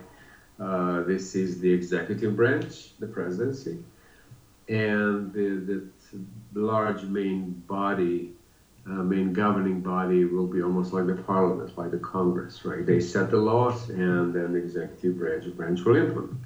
uh, 0.58 1.02
this 1.02 1.34
is 1.34 1.60
the 1.60 1.70
executive 1.70 2.36
branch, 2.36 2.98
the 2.98 3.06
presidency, 3.06 3.78
and 4.68 5.32
the, 5.32 5.86
the 6.52 6.60
large 6.60 7.02
main 7.02 7.62
body, 7.66 8.32
uh, 8.86 8.90
main 8.90 9.32
governing 9.32 9.80
body 9.80 10.24
will 10.24 10.46
be 10.46 10.62
almost 10.62 10.92
like 10.92 11.06
the 11.06 11.14
parliament, 11.14 11.76
like 11.76 11.90
the 11.90 11.98
Congress, 11.98 12.64
right? 12.64 12.84
They 12.84 13.00
set 13.00 13.30
the 13.30 13.36
laws, 13.36 13.90
and 13.90 14.34
then 14.34 14.52
the 14.52 14.58
executive 14.58 15.18
branch 15.18 15.44
branch 15.54 15.80
will 15.84 15.96
implement 15.96 16.40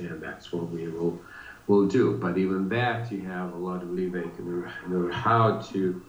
and 0.00 0.20
that's 0.22 0.52
what 0.52 0.68
we 0.70 0.88
will 0.88 1.18
will 1.66 1.86
do. 1.86 2.16
But 2.16 2.38
even 2.38 2.68
that, 2.70 3.10
you 3.12 3.20
have 3.22 3.52
a 3.52 3.56
lot 3.56 3.82
of 3.82 3.90
leeway 3.90 4.24
in 4.24 5.10
how 5.12 5.58
to 5.72 6.02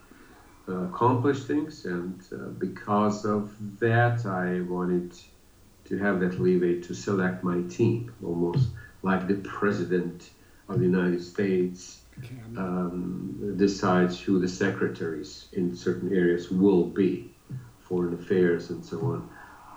accomplish 0.67 1.43
things, 1.43 1.85
and 1.85 2.21
uh, 2.31 2.49
because 2.57 3.25
of 3.25 3.51
that, 3.79 4.25
I 4.25 4.61
wanted 4.61 5.11
to 5.85 5.97
have 5.97 6.19
that 6.21 6.39
leeway 6.39 6.79
to 6.81 6.93
select 6.93 7.43
my 7.43 7.61
team, 7.63 8.13
almost 8.23 8.69
like 9.03 9.27
the 9.27 9.35
president 9.35 10.29
of 10.69 10.79
the 10.79 10.85
United 10.85 11.21
States 11.23 12.01
um, 12.57 13.55
decides 13.57 14.19
who 14.19 14.39
the 14.39 14.47
secretaries 14.47 15.47
in 15.53 15.75
certain 15.75 16.13
areas 16.15 16.51
will 16.51 16.83
be, 16.85 17.29
foreign 17.79 18.13
affairs 18.13 18.69
and 18.69 18.85
so 18.85 18.99
on. 19.01 19.29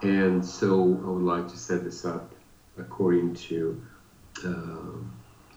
And 0.02 0.44
so 0.44 1.00
I 1.04 1.08
would 1.08 1.22
like 1.22 1.48
to 1.48 1.56
set 1.56 1.84
this 1.84 2.04
up 2.04 2.34
according 2.76 3.34
to 3.34 3.80
uh, 4.44 4.98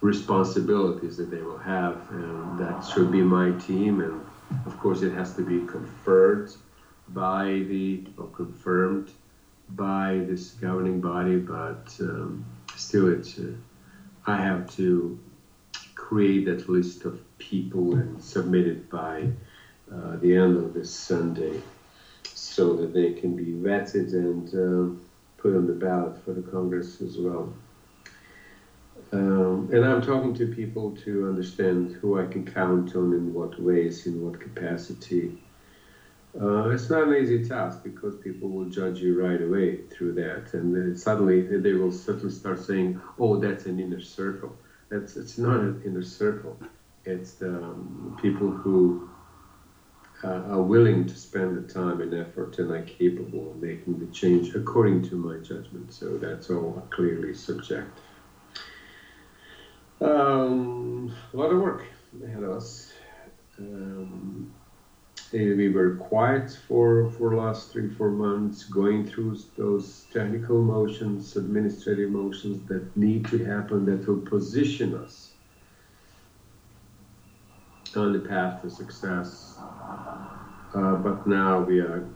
responsibilities 0.00 1.16
that 1.16 1.30
they 1.30 1.42
will 1.42 1.58
have, 1.58 2.00
and 2.10 2.58
that 2.58 2.80
should 2.82 3.10
be 3.10 3.22
my 3.22 3.50
team. 3.52 4.00
And 4.00 4.20
of 4.66 4.78
course, 4.78 5.02
it 5.02 5.12
has 5.12 5.34
to 5.36 5.42
be 5.42 5.66
conferred 5.66 6.50
by 7.08 7.64
the 7.68 8.04
or 8.16 8.26
confirmed 8.28 9.10
by 9.70 10.22
this 10.26 10.50
governing 10.52 11.00
body, 11.00 11.36
but 11.36 11.94
um, 12.00 12.44
still, 12.74 13.12
it's 13.12 13.38
uh, 13.38 13.52
I 14.26 14.36
have 14.36 14.70
to 14.76 15.18
create 15.94 16.46
that 16.46 16.68
list 16.68 17.04
of 17.04 17.20
people 17.38 17.94
and 17.94 18.22
submit 18.22 18.66
it 18.66 18.90
by 18.90 19.28
uh, 19.92 20.16
the 20.16 20.36
end 20.36 20.56
of 20.56 20.74
this 20.74 20.90
Sunday 20.90 21.60
so 22.24 22.76
that 22.76 22.92
they 22.92 23.12
can 23.12 23.36
be 23.36 23.46
vetted 23.46 24.12
and 24.12 24.52
um, 24.54 25.00
put 25.36 25.54
on 25.54 25.66
the 25.66 25.72
ballot 25.72 26.22
for 26.24 26.32
the 26.32 26.42
Congress 26.42 27.00
as 27.00 27.18
well. 27.18 27.52
Um, 29.10 29.70
and 29.72 29.84
I'm 29.84 30.02
talking 30.02 30.34
to 30.34 30.46
people 30.46 30.94
to 31.04 31.28
understand 31.28 31.92
who 31.94 32.20
I 32.20 32.26
can 32.26 32.44
count 32.44 32.94
on 32.94 33.14
in 33.14 33.32
what 33.32 33.60
ways, 33.60 34.06
in 34.06 34.22
what 34.22 34.38
capacity. 34.38 35.42
Uh, 36.38 36.68
it's 36.68 36.90
not 36.90 37.08
an 37.08 37.14
easy 37.14 37.48
task 37.48 37.82
because 37.82 38.16
people 38.16 38.50
will 38.50 38.66
judge 38.66 39.00
you 39.00 39.20
right 39.20 39.40
away 39.40 39.78
through 39.90 40.12
that, 40.12 40.52
and 40.52 40.98
suddenly 40.98 41.40
they 41.40 41.72
will 41.72 41.90
suddenly 41.90 42.30
start 42.30 42.60
saying, 42.60 43.00
"Oh, 43.18 43.36
that's 43.40 43.64
an 43.64 43.80
inner 43.80 44.00
circle." 44.00 44.54
That's 44.90 45.16
it's 45.16 45.38
not 45.38 45.60
an 45.60 45.82
inner 45.86 46.02
circle. 46.02 46.58
It's 47.04 47.32
the 47.32 47.56
um, 47.56 48.18
people 48.20 48.50
who 48.50 49.08
uh, 50.22 50.42
are 50.50 50.62
willing 50.62 51.06
to 51.06 51.16
spend 51.16 51.56
the 51.56 51.72
time 51.72 52.02
and 52.02 52.12
effort 52.12 52.58
and 52.58 52.70
are 52.70 52.82
capable 52.82 53.50
of 53.50 53.62
making 53.62 53.98
the 53.98 54.06
change 54.12 54.54
according 54.54 55.08
to 55.08 55.16
my 55.16 55.38
judgment. 55.38 55.92
So 55.92 56.18
that's 56.18 56.50
all 56.50 56.86
clearly 56.90 57.34
subjective. 57.34 58.04
Um, 60.00 61.12
a 61.32 61.36
lot 61.36 61.50
of 61.50 61.60
work 61.60 61.84
ahead 62.24 62.42
of 62.42 62.50
us. 62.50 62.92
Um, 63.58 64.54
we 65.32 65.68
were 65.68 65.96
quiet 65.96 66.56
for 66.68 67.10
for 67.10 67.34
last 67.34 67.72
three 67.72 67.90
four 67.90 68.10
months, 68.10 68.64
going 68.64 69.06
through 69.06 69.38
those 69.56 70.06
technical 70.12 70.62
motions, 70.62 71.36
administrative 71.36 72.10
motions 72.10 72.66
that 72.68 72.96
need 72.96 73.26
to 73.26 73.44
happen 73.44 73.84
that 73.86 74.06
will 74.06 74.20
position 74.20 74.94
us 74.94 75.32
on 77.96 78.12
the 78.12 78.20
path 78.20 78.62
to 78.62 78.70
success. 78.70 79.58
Uh, 80.74 80.94
but 80.96 81.26
now 81.26 81.60
we 81.60 81.80
are, 81.80 82.06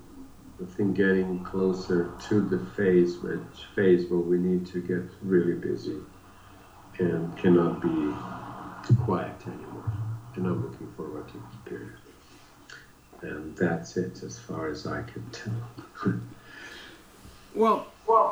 I 0.62 0.64
think, 0.76 0.96
getting 0.96 1.42
closer 1.42 2.12
to 2.28 2.40
the 2.40 2.58
phase 2.76 3.18
which 3.18 3.66
phase 3.74 4.08
where 4.08 4.20
we 4.20 4.38
need 4.38 4.66
to 4.68 4.80
get 4.80 5.02
really 5.22 5.54
busy 5.54 5.96
and 6.98 7.36
cannot 7.36 7.80
be 7.80 8.12
quiet 9.04 9.34
anymore. 9.46 9.92
And 10.34 10.46
I'm 10.46 10.62
looking 10.62 10.92
forward 10.96 11.28
to 11.28 11.34
this 11.34 11.42
period. 11.64 11.92
And 13.22 13.56
that's 13.56 13.96
it 13.96 14.22
as 14.22 14.38
far 14.38 14.68
as 14.68 14.86
I 14.86 15.02
can 15.02 15.24
tell. 15.30 16.20
well, 17.54 17.86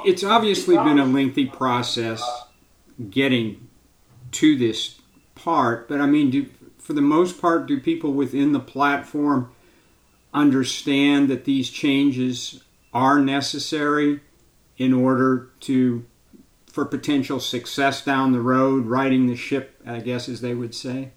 it's 0.04 0.24
obviously 0.24 0.76
been 0.76 0.98
a 0.98 1.04
lengthy 1.04 1.46
process 1.46 2.22
getting 3.11 3.68
to 4.32 4.56
this 4.56 5.00
part, 5.35 5.88
but 5.88 6.00
I 6.00 6.06
mean, 6.06 6.30
do, 6.30 6.46
for 6.78 6.92
the 6.92 7.00
most 7.00 7.40
part, 7.40 7.66
do 7.66 7.80
people 7.80 8.12
within 8.12 8.52
the 8.52 8.61
platform 8.61 9.52
understand 10.32 11.28
that 11.28 11.44
these 11.44 11.70
changes 11.70 12.62
are 12.92 13.18
necessary 13.18 14.20
in 14.76 14.92
order 14.92 15.50
to 15.61 16.04
for 16.70 16.85
potential 16.85 17.40
success 17.40 18.04
down 18.04 18.33
the 18.33 18.40
road, 18.40 18.87
riding 18.87 19.26
the 19.26 19.37
ship, 19.37 19.80
I 19.85 20.00
guess, 20.00 20.28
as 20.28 20.40
they 20.40 20.54
would 20.54 20.74
say? 20.74 21.11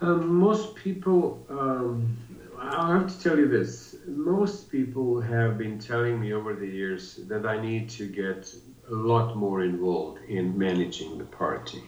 Um, 0.00 0.34
most 0.34 0.76
people, 0.76 1.44
um, 1.50 2.16
i 2.58 2.92
have 2.92 3.14
to 3.14 3.22
tell 3.22 3.38
you 3.38 3.48
this. 3.48 3.96
Most 4.06 4.70
people 4.70 5.20
have 5.20 5.58
been 5.58 5.78
telling 5.78 6.20
me 6.20 6.32
over 6.32 6.54
the 6.54 6.66
years 6.66 7.16
that 7.28 7.44
I 7.44 7.60
need 7.60 7.90
to 7.90 8.06
get 8.06 8.54
a 8.88 8.94
lot 8.94 9.36
more 9.36 9.62
involved 9.62 10.20
in 10.28 10.56
managing 10.56 11.18
the 11.18 11.24
party. 11.24 11.82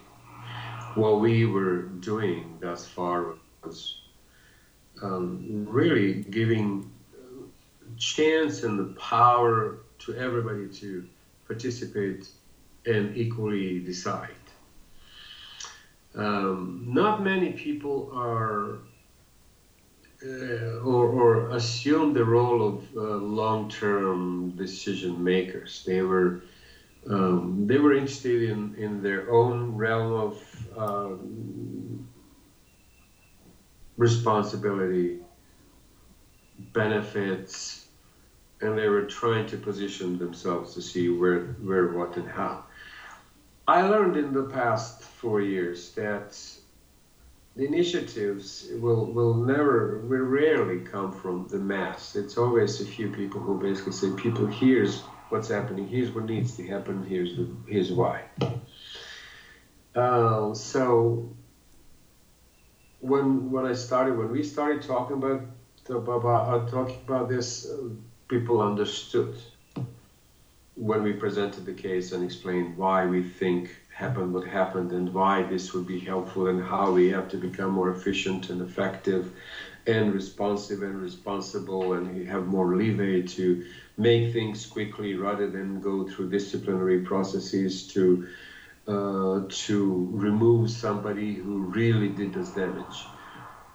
What 0.94 1.20
we 1.20 1.46
were 1.46 1.82
doing 1.82 2.58
thus 2.60 2.86
far 2.86 3.34
was 3.64 4.02
um, 5.00 5.66
really 5.68 6.24
giving 6.24 6.90
chance 7.96 8.62
and 8.62 8.78
the 8.78 9.00
power 9.00 9.78
to 10.00 10.14
everybody 10.16 10.68
to 10.68 11.06
participate 11.52 12.28
and 12.86 13.16
equally 13.16 13.78
decide. 13.80 14.44
Um, 16.14 16.84
not 16.88 17.22
many 17.22 17.52
people 17.52 18.10
are 18.14 18.78
uh, 20.24 20.78
or, 20.90 21.04
or, 21.20 21.50
assume 21.50 22.12
the 22.14 22.24
role 22.24 22.60
of 22.68 22.76
uh, 22.96 23.00
long-term 23.40 24.52
decision 24.56 25.12
makers. 25.22 25.82
They 25.84 26.02
were 26.02 26.42
um, 27.10 27.66
they 27.66 27.78
were 27.78 27.92
interested 27.92 28.48
in, 28.50 28.76
in 28.76 29.02
their 29.02 29.32
own 29.32 29.74
realm 29.74 30.12
of 30.12 30.34
um, 30.76 32.08
responsibility, 33.96 35.18
benefits, 36.72 37.81
and 38.62 38.78
they 38.78 38.88
were 38.88 39.06
trying 39.06 39.46
to 39.46 39.56
position 39.56 40.18
themselves 40.18 40.74
to 40.74 40.82
see 40.82 41.08
where, 41.08 41.40
where, 41.62 41.88
what, 41.88 42.16
and 42.16 42.28
how. 42.28 42.64
I 43.66 43.82
learned 43.82 44.16
in 44.16 44.32
the 44.32 44.44
past 44.44 45.02
four 45.02 45.40
years 45.40 45.92
that 45.92 46.38
the 47.54 47.66
initiatives 47.66 48.68
will, 48.80 49.06
will 49.06 49.34
never, 49.34 49.98
will 50.08 50.24
rarely 50.24 50.80
come 50.80 51.12
from 51.12 51.46
the 51.48 51.58
mass. 51.58 52.16
It's 52.16 52.38
always 52.38 52.80
a 52.80 52.86
few 52.86 53.10
people 53.10 53.40
who 53.40 53.60
basically 53.60 53.92
say, 53.92 54.10
people, 54.16 54.46
here's 54.46 55.00
what's 55.28 55.48
happening, 55.48 55.86
here's 55.86 56.12
what 56.12 56.24
needs 56.24 56.56
to 56.56 56.66
happen, 56.66 57.04
here's, 57.04 57.36
the, 57.36 57.48
here's 57.68 57.92
why. 57.92 58.24
Uh, 59.94 60.54
so 60.54 61.28
when 63.00 63.50
when 63.50 63.66
I 63.66 63.74
started, 63.74 64.16
when 64.16 64.30
we 64.30 64.42
started 64.42 64.82
talking 64.82 65.16
about 65.16 65.42
about 65.88 66.24
uh, 66.24 66.70
talking 66.70 67.00
about 67.04 67.28
this, 67.28 67.68
uh, 67.68 67.88
people 68.32 68.62
understood 68.62 69.34
when 70.74 71.02
we 71.02 71.12
presented 71.12 71.66
the 71.66 71.72
case 71.74 72.12
and 72.12 72.24
explained 72.24 72.74
why 72.78 73.04
we 73.04 73.20
think 73.20 73.82
happened 73.94 74.32
what 74.32 74.44
happened 74.44 74.90
and 74.90 75.12
why 75.12 75.42
this 75.42 75.74
would 75.74 75.86
be 75.86 75.98
helpful 75.98 76.46
and 76.46 76.58
how 76.58 76.90
we 76.90 77.10
have 77.10 77.28
to 77.28 77.36
become 77.36 77.70
more 77.70 77.90
efficient 77.90 78.48
and 78.48 78.62
effective 78.62 79.30
and 79.86 80.14
responsive 80.14 80.80
and 80.80 80.98
responsible 80.98 81.92
and 81.92 82.26
have 82.26 82.46
more 82.46 82.74
leeway 82.74 83.20
to 83.20 83.60
make 83.98 84.32
things 84.32 84.64
quickly 84.64 85.14
rather 85.14 85.46
than 85.46 85.78
go 85.78 86.02
through 86.02 86.26
disciplinary 86.30 86.98
processes 86.98 87.82
to 87.82 88.24
uh, 88.88 89.40
to 89.48 90.08
remove 90.10 90.70
somebody 90.70 91.34
who 91.34 91.58
really 91.80 92.08
did 92.08 92.34
us 92.36 92.48
damage. 92.48 92.98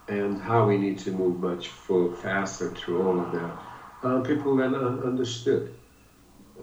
And 0.08 0.40
how 0.40 0.64
we 0.64 0.78
need 0.78 0.98
to 1.00 1.12
move 1.12 1.38
much 1.40 1.68
faster 1.68 2.70
through 2.72 3.02
all 3.06 3.20
of 3.20 3.32
that 3.32 3.67
uh, 4.04 4.22
people 4.22 4.56
then 4.56 4.76
understood. 4.76 5.74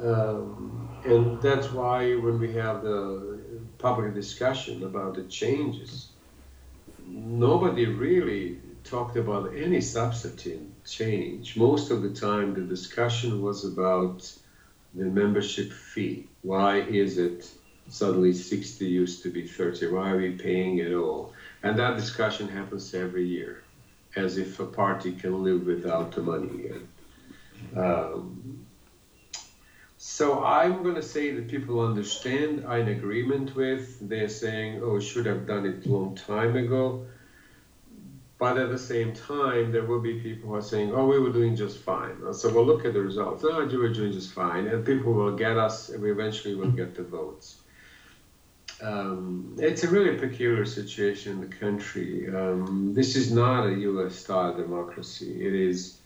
Um, 0.00 0.88
and 1.04 1.40
that's 1.40 1.70
why 1.70 2.14
when 2.14 2.38
we 2.38 2.52
have 2.54 2.82
the 2.82 3.38
public 3.78 4.14
discussion 4.14 4.82
about 4.84 5.14
the 5.14 5.24
changes, 5.24 6.08
nobody 7.06 7.86
really 7.86 8.58
talked 8.82 9.16
about 9.16 9.54
any 9.54 9.80
substantive 9.80 10.60
change. 10.84 11.56
Most 11.56 11.90
of 11.90 12.02
the 12.02 12.10
time, 12.10 12.54
the 12.54 12.62
discussion 12.62 13.42
was 13.42 13.64
about 13.64 14.30
the 14.94 15.04
membership 15.04 15.72
fee. 15.72 16.28
Why 16.42 16.80
is 16.80 17.18
it 17.18 17.50
suddenly 17.88 18.32
60 18.32 18.84
used 18.84 19.22
to 19.22 19.30
be 19.30 19.46
30? 19.46 19.88
Why 19.88 20.10
are 20.10 20.16
we 20.16 20.32
paying 20.32 20.78
it 20.78 20.92
all? 20.92 21.32
And 21.62 21.78
that 21.78 21.96
discussion 21.96 22.48
happens 22.48 22.94
every 22.94 23.26
year, 23.26 23.62
as 24.16 24.36
if 24.38 24.60
a 24.60 24.66
party 24.66 25.12
can 25.12 25.42
live 25.42 25.66
without 25.66 26.12
the 26.12 26.22
money. 26.22 26.68
And 26.68 26.88
um, 27.76 28.66
So 29.96 30.44
I'm 30.44 30.82
going 30.82 30.96
to 30.96 31.02
say 31.02 31.30
that 31.30 31.48
people 31.48 31.80
understand, 31.80 32.64
I'm 32.66 32.82
in 32.82 32.88
agreement 32.88 33.54
with. 33.56 33.96
They're 34.00 34.28
saying, 34.28 34.80
oh, 34.82 34.98
should 35.00 35.26
have 35.26 35.46
done 35.46 35.66
it 35.66 35.86
long 35.86 36.14
time 36.14 36.56
ago. 36.56 37.06
But 38.38 38.58
at 38.58 38.68
the 38.70 38.78
same 38.78 39.12
time, 39.14 39.72
there 39.72 39.84
will 39.84 40.00
be 40.00 40.14
people 40.14 40.50
who 40.50 40.56
are 40.56 40.62
saying, 40.62 40.92
oh, 40.92 41.06
we 41.06 41.18
were 41.18 41.30
doing 41.30 41.56
just 41.56 41.78
fine. 41.78 42.34
So 42.34 42.50
we'll 42.50 42.66
look 42.66 42.84
at 42.84 42.92
the 42.92 43.00
results. 43.00 43.44
Oh, 43.44 43.60
you 43.60 43.78
were 43.78 43.88
doing 43.88 44.12
just 44.12 44.32
fine. 44.32 44.66
And 44.66 44.84
people 44.84 45.14
will 45.14 45.32
get 45.32 45.56
us, 45.56 45.88
and 45.88 46.02
we 46.02 46.10
eventually 46.10 46.54
will 46.54 46.70
get 46.70 46.94
the 46.94 47.04
votes. 47.04 47.56
Um, 48.82 49.56
it's 49.58 49.84
a 49.84 49.88
really 49.88 50.16
peculiar 50.18 50.66
situation 50.66 51.32
in 51.32 51.40
the 51.40 51.46
country. 51.46 52.28
Um, 52.28 52.92
this 52.94 53.16
is 53.16 53.30
not 53.30 53.66
a 53.66 53.72
US 53.72 54.16
style 54.16 54.52
democracy. 54.52 55.46
It 55.46 55.54
is 55.54 55.98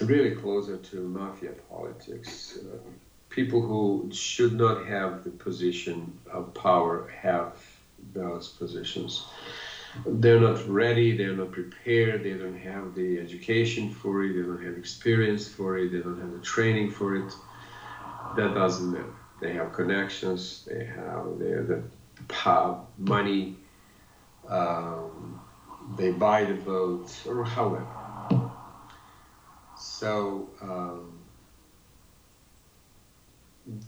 really 0.00 0.34
closer 0.34 0.76
to 0.76 0.96
mafia 1.08 1.52
politics. 1.70 2.58
Uh, 2.58 2.76
people 3.30 3.60
who 3.60 4.08
should 4.12 4.54
not 4.54 4.86
have 4.86 5.24
the 5.24 5.30
position 5.30 6.18
of 6.32 6.52
power 6.54 7.08
have 7.20 7.52
those 8.14 8.48
positions. 8.48 9.24
They're 10.04 10.40
not 10.40 10.66
ready, 10.68 11.16
they're 11.16 11.36
not 11.36 11.52
prepared, 11.52 12.22
they 12.22 12.34
don't 12.34 12.58
have 12.58 12.94
the 12.94 13.18
education 13.18 13.90
for 13.90 14.24
it, 14.24 14.34
they 14.34 14.42
don't 14.42 14.62
have 14.62 14.76
experience 14.76 15.48
for 15.48 15.78
it, 15.78 15.92
they 15.92 16.00
don't 16.00 16.20
have 16.20 16.32
the 16.32 16.40
training 16.40 16.90
for 16.90 17.16
it. 17.16 17.32
That 18.36 18.54
doesn't 18.54 18.92
matter. 18.92 19.14
They 19.40 19.52
have 19.52 19.72
connections, 19.72 20.66
they 20.66 20.84
have, 20.84 21.24
have 21.26 21.68
the 21.68 21.82
power, 22.28 22.84
money, 22.98 23.56
um, 24.48 25.40
they 25.96 26.10
buy 26.10 26.44
the 26.44 26.54
votes, 26.54 27.26
or 27.26 27.44
however. 27.44 27.86
So 29.98 30.50
um, 30.60 31.18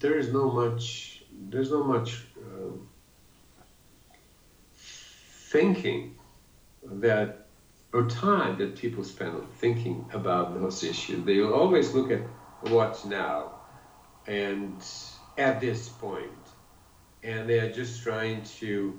there 0.01 0.17
is 0.17 0.33
no 0.33 0.51
much. 0.51 1.23
There's 1.51 1.71
no 1.71 1.85
much 1.85 2.25
uh, 2.39 2.73
thinking 5.53 6.15
that 6.83 7.47
or 7.93 8.07
time 8.09 8.57
that 8.57 8.77
people 8.77 9.05
spend 9.05 9.35
thinking 9.59 10.07
about 10.15 10.59
those 10.59 10.83
issues. 10.83 11.27
They 11.27 11.43
always 11.43 11.93
look 11.93 12.11
at 12.11 12.23
what's 12.73 13.05
now 13.05 13.57
and 14.27 14.83
at 15.37 15.61
this 15.61 15.91
point, 15.91 16.45
and 17.23 17.47
they 17.47 17.59
are 17.59 17.71
just 17.71 18.03
trying 18.03 18.45
to 18.61 18.99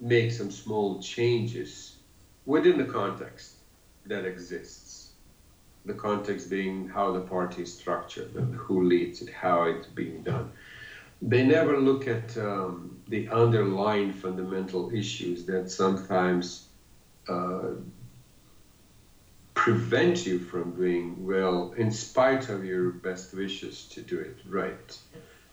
make 0.00 0.32
some 0.32 0.50
small 0.50 1.00
changes 1.00 1.98
within 2.46 2.78
the 2.78 2.90
context 3.00 3.58
that 4.06 4.24
exists 4.24 4.85
the 5.86 5.94
context 5.94 6.50
being 6.50 6.88
how 6.88 7.12
the 7.12 7.20
party 7.20 7.62
is 7.62 7.72
structured 7.72 8.34
and 8.34 8.54
who 8.54 8.82
leads 8.84 9.22
it, 9.22 9.30
how 9.30 9.64
it's 9.64 9.86
being 9.86 10.22
done. 10.22 10.50
They 11.22 11.46
never 11.46 11.78
look 11.78 12.06
at 12.06 12.36
um, 12.36 13.00
the 13.08 13.28
underlying 13.28 14.12
fundamental 14.12 14.90
issues 14.92 15.44
that 15.46 15.70
sometimes 15.70 16.66
uh, 17.28 17.70
prevent 19.54 20.26
you 20.26 20.38
from 20.38 20.74
doing 20.74 21.26
well 21.26 21.72
in 21.76 21.90
spite 21.90 22.48
of 22.50 22.64
your 22.64 22.90
best 22.90 23.32
wishes 23.32 23.84
to 23.90 24.02
do 24.02 24.18
it 24.18 24.36
right. 24.48 24.98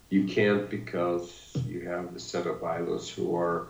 You 0.10 0.26
can't 0.26 0.70
because 0.70 1.56
you 1.66 1.88
have 1.88 2.14
the 2.14 2.20
set 2.20 2.46
of 2.46 2.64
idols 2.64 3.10
who 3.10 3.36
are 3.36 3.68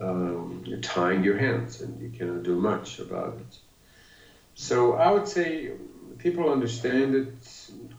um, 0.00 0.64
tying 0.82 1.24
your 1.24 1.38
hands 1.38 1.80
and 1.80 2.00
you 2.00 2.10
cannot 2.16 2.42
do 2.42 2.56
much 2.56 2.98
about 2.98 3.34
it. 3.38 3.58
So 4.54 4.94
I 4.94 5.10
would 5.10 5.26
say 5.26 5.70
people 6.22 6.50
understand 6.50 7.14
it, 7.16 7.34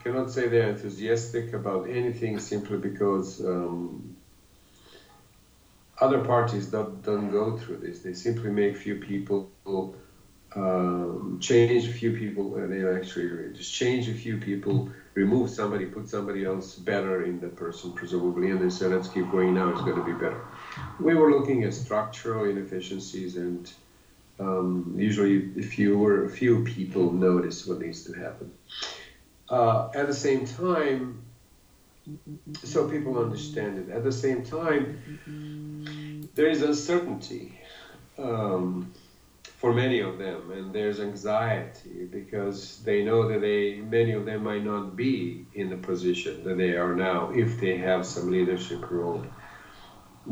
cannot 0.02 0.32
say 0.32 0.48
they're 0.48 0.70
enthusiastic 0.70 1.54
about 1.54 1.90
anything 1.90 2.40
simply 2.40 2.78
because 2.78 3.42
um, 3.42 4.16
other 6.00 6.20
parties 6.24 6.68
don't, 6.68 7.02
don't 7.04 7.30
go 7.32 7.58
through 7.58 7.78
this. 7.78 8.00
They 8.00 8.14
simply 8.14 8.50
make 8.50 8.78
few 8.78 8.96
people 8.96 9.52
um, 10.56 11.38
change 11.42 11.88
a 11.88 11.92
few 11.92 12.14
people, 12.14 12.56
and 12.56 12.72
they 12.72 12.98
actually 12.98 13.52
just 13.54 13.74
change 13.74 14.08
a 14.08 14.14
few 14.14 14.38
people, 14.38 14.90
remove 15.16 15.50
somebody, 15.50 15.86
put 15.86 16.08
somebody 16.08 16.46
else 16.46 16.76
better 16.76 17.24
in 17.24 17.42
the 17.42 17.50
person, 17.50 17.92
presumably, 17.92 18.52
and 18.52 18.62
they 18.62 18.70
say, 18.70 18.86
let's 18.86 19.10
keep 19.10 19.30
going 19.32 19.54
now, 19.54 19.70
it's 19.70 19.82
going 19.82 19.98
to 19.98 20.04
be 20.04 20.14
better. 20.14 20.42
We 21.00 21.16
were 21.16 21.32
looking 21.32 21.64
at 21.64 21.74
structural 21.74 22.46
inefficiencies 22.46 23.36
and 23.36 23.72
um, 24.40 24.96
usually, 24.98 25.62
fewer 25.62 26.28
few 26.30 26.64
people 26.64 27.12
notice 27.12 27.68
what 27.68 27.80
needs 27.80 28.04
to 28.06 28.14
happen. 28.14 28.52
Uh, 29.50 29.90
at 29.94 30.08
the 30.08 30.14
same 30.14 30.46
time, 30.46 31.24
so 32.64 32.90
people 32.90 33.20
understand 33.20 33.78
it. 33.78 33.94
At 33.94 34.04
the 34.04 34.12
same 34.12 34.44
time, 34.44 36.30
there 36.36 36.48
is 36.48 36.64
uncertainty 36.64 37.60
um, 38.18 38.92
for 39.58 39.74
many 39.74 40.00
of 40.00 40.18
them, 40.18 40.52
and 40.52 40.74
there's 40.74 41.00
anxiety 41.00 42.06
because 42.12 42.80
they 42.84 43.04
know 43.04 43.28
that 43.30 43.42
they 43.42 43.76
many 43.76 44.12
of 44.14 44.26
them 44.26 44.44
might 44.44 44.64
not 44.64 44.96
be 44.96 45.46
in 45.54 45.70
the 45.70 45.78
position 45.78 46.44
that 46.44 46.58
they 46.58 46.72
are 46.72 46.96
now 46.96 47.32
if 47.34 47.60
they 47.60 47.78
have 47.78 48.06
some 48.06 48.32
leadership 48.32 48.90
role 48.90 49.24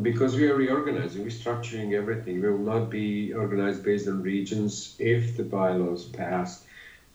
because 0.02 0.36
we 0.36 0.50
are 0.50 0.56
reorganizing, 0.56 1.26
restructuring 1.26 1.94
everything. 1.94 2.42
We 2.42 2.50
will 2.50 2.60
not 2.60 2.90
be 2.90 3.34
organized 3.34 3.84
based 3.84 4.08
on 4.08 4.22
regions 4.22 4.96
if 5.00 5.36
the 5.36 5.44
bylaws 5.44 6.06
pass, 6.06 6.64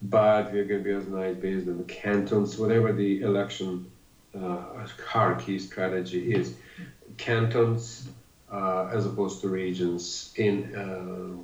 but 0.02 0.52
we're 0.52 0.64
going 0.64 0.82
to 0.82 0.84
be 0.84 0.92
organized 0.92 1.40
based 1.40 1.68
on 1.68 1.78
the 1.78 1.84
cantons, 1.84 2.58
whatever 2.58 2.92
the 2.92 3.22
election 3.22 3.90
uh, 4.38 4.86
hierarchy 5.06 5.58
strategy 5.58 6.34
is. 6.34 6.54
Cantons 7.16 8.08
uh, 8.52 8.90
as 8.92 9.06
opposed 9.06 9.40
to 9.40 9.48
regions 9.48 10.32
in 10.36 10.74
uh, 10.76 11.42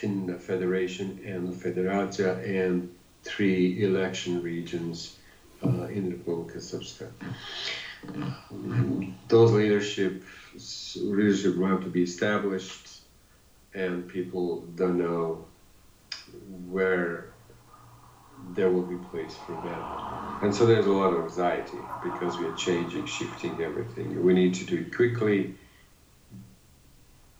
in 0.00 0.26
the 0.26 0.34
federation 0.34 1.18
and 1.24 1.52
federatia 1.54 2.38
and 2.44 2.94
three 3.24 3.82
election 3.82 4.42
regions 4.42 5.16
uh, 5.64 5.84
in 5.86 6.10
the 6.10 6.16
Republika 6.16 6.58
Srpska 6.58 7.10
those 9.28 9.52
leadership 9.52 10.22
leadership 10.96 11.56
will 11.56 11.68
have 11.68 11.82
to 11.84 11.90
be 11.90 12.02
established, 12.02 12.88
and 13.74 14.08
people 14.08 14.62
don't 14.76 14.98
know 14.98 15.44
where 16.68 17.30
there 18.54 18.70
will 18.70 18.82
be 18.82 18.96
place 18.96 19.34
for 19.46 19.52
them. 19.52 19.82
And 20.42 20.54
so 20.54 20.66
there's 20.66 20.86
a 20.86 20.92
lot 20.92 21.12
of 21.12 21.24
anxiety 21.24 21.78
because 22.02 22.38
we 22.38 22.46
are 22.46 22.54
changing, 22.54 23.06
shifting 23.06 23.60
everything. 23.60 24.24
We 24.24 24.34
need 24.34 24.54
to 24.54 24.64
do 24.64 24.78
it 24.78 24.94
quickly 24.94 25.54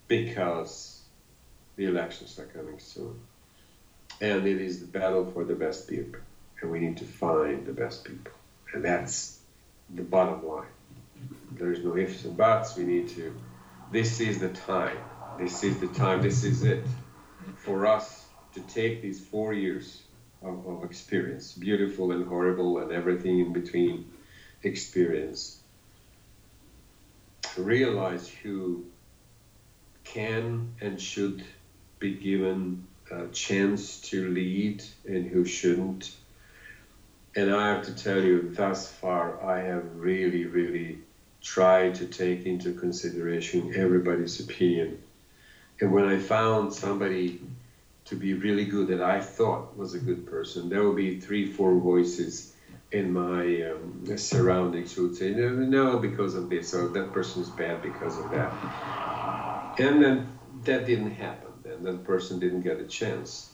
because 0.09 1.03
the 1.77 1.85
elections 1.85 2.38
are 2.38 2.47
coming 2.47 2.79
soon. 2.81 3.21
And 4.21 4.47
it 4.47 4.61
is 4.61 4.81
the 4.81 4.87
battle 4.87 5.31
for 5.31 5.44
the 5.44 5.55
best 5.55 5.88
people. 5.88 6.21
And 6.61 6.73
we 6.73 6.81
need 6.81 6.97
to 6.97 7.05
find 7.05 7.64
the 7.64 7.73
best 7.73 8.05
people. 8.05 8.33
And 8.75 8.85
that's 8.85 9.38
the 9.94 10.03
bottom 10.03 10.46
line. 10.46 10.68
There's 11.53 11.83
no 11.85 11.96
ifs 11.96 12.24
and 12.24 12.37
buts. 12.37 12.77
We 12.77 12.85
need 12.85 13.09
to. 13.11 13.35
This 13.90 14.20
is 14.20 14.38
the 14.38 14.51
time. 14.51 14.98
This 15.38 15.64
is 15.64 15.79
the 15.81 15.88
time. 15.88 16.22
This 16.22 16.44
is 16.44 16.62
it 16.62 16.85
for 17.57 17.87
us 17.87 18.27
to 18.55 18.61
take 18.61 19.03
these 19.03 19.20
four 19.20 19.53
years 19.53 20.03
of, 20.42 20.66
of 20.66 20.85
experience, 20.85 21.53
beautiful 21.53 22.12
and 22.12 22.27
horrible 22.27 22.79
and 22.79 22.92
everything 22.92 23.40
in 23.40 23.53
between 23.53 24.11
experience, 24.62 25.61
realize 27.57 28.29
who 28.29 28.85
can 30.05 30.74
and 30.81 31.01
should 31.01 31.44
be 31.98 32.14
given 32.14 32.87
a 33.11 33.27
chance 33.29 34.01
to 34.01 34.29
lead 34.29 34.83
and 35.07 35.27
who 35.27 35.44
shouldn't 35.44 36.12
and 37.37 37.55
I 37.55 37.69
have 37.71 37.83
to 37.83 37.95
tell 37.95 38.23
you, 38.23 38.51
thus 38.55 38.88
far, 38.88 39.43
I 39.45 39.61
have 39.61 39.85
really, 39.95 40.47
really 40.47 40.99
tried 41.43 41.95
to 41.97 42.07
take 42.07 42.47
into 42.47 42.73
consideration 42.73 43.73
everybody's 43.75 44.41
opinion. 44.41 44.99
And 45.81 45.93
when 45.93 46.07
I 46.07 46.19
found 46.19 46.73
somebody 46.75 47.41
to 48.07 48.17
be 48.17 48.35
really 48.35 48.64
good 48.64 48.88
that 48.88 49.03
I 49.03 49.21
thought 49.21 49.77
was 49.77 49.95
a 49.95 49.99
good 50.01 50.27
person, 50.27 50.69
there 50.69 50.83
will 50.83 50.93
be 50.93 51.12
three, 51.12 51.45
four 51.45 51.77
voices 51.77 52.47
in 52.93 53.12
my 53.12 53.62
um, 53.62 54.17
surroundings 54.17 54.93
who 54.95 55.03
would 55.05 55.17
say, 55.17 55.31
no, 55.31 55.51
no, 55.51 55.99
because 55.99 56.35
of 56.35 56.49
this, 56.49 56.75
or 56.75 56.88
that 56.88 57.12
person 57.12 57.43
is 57.43 57.51
bad 57.51 57.83
because 57.83 58.19
of 58.19 58.31
that. 58.31 58.57
And 59.79 60.01
then 60.03 60.27
that 60.64 60.85
didn't 60.85 61.12
happen. 61.12 61.53
and 61.64 61.85
that 61.87 62.05
person 62.05 62.38
didn't 62.38 62.61
get 62.61 62.81
a 62.81 62.85
chance. 62.85 63.49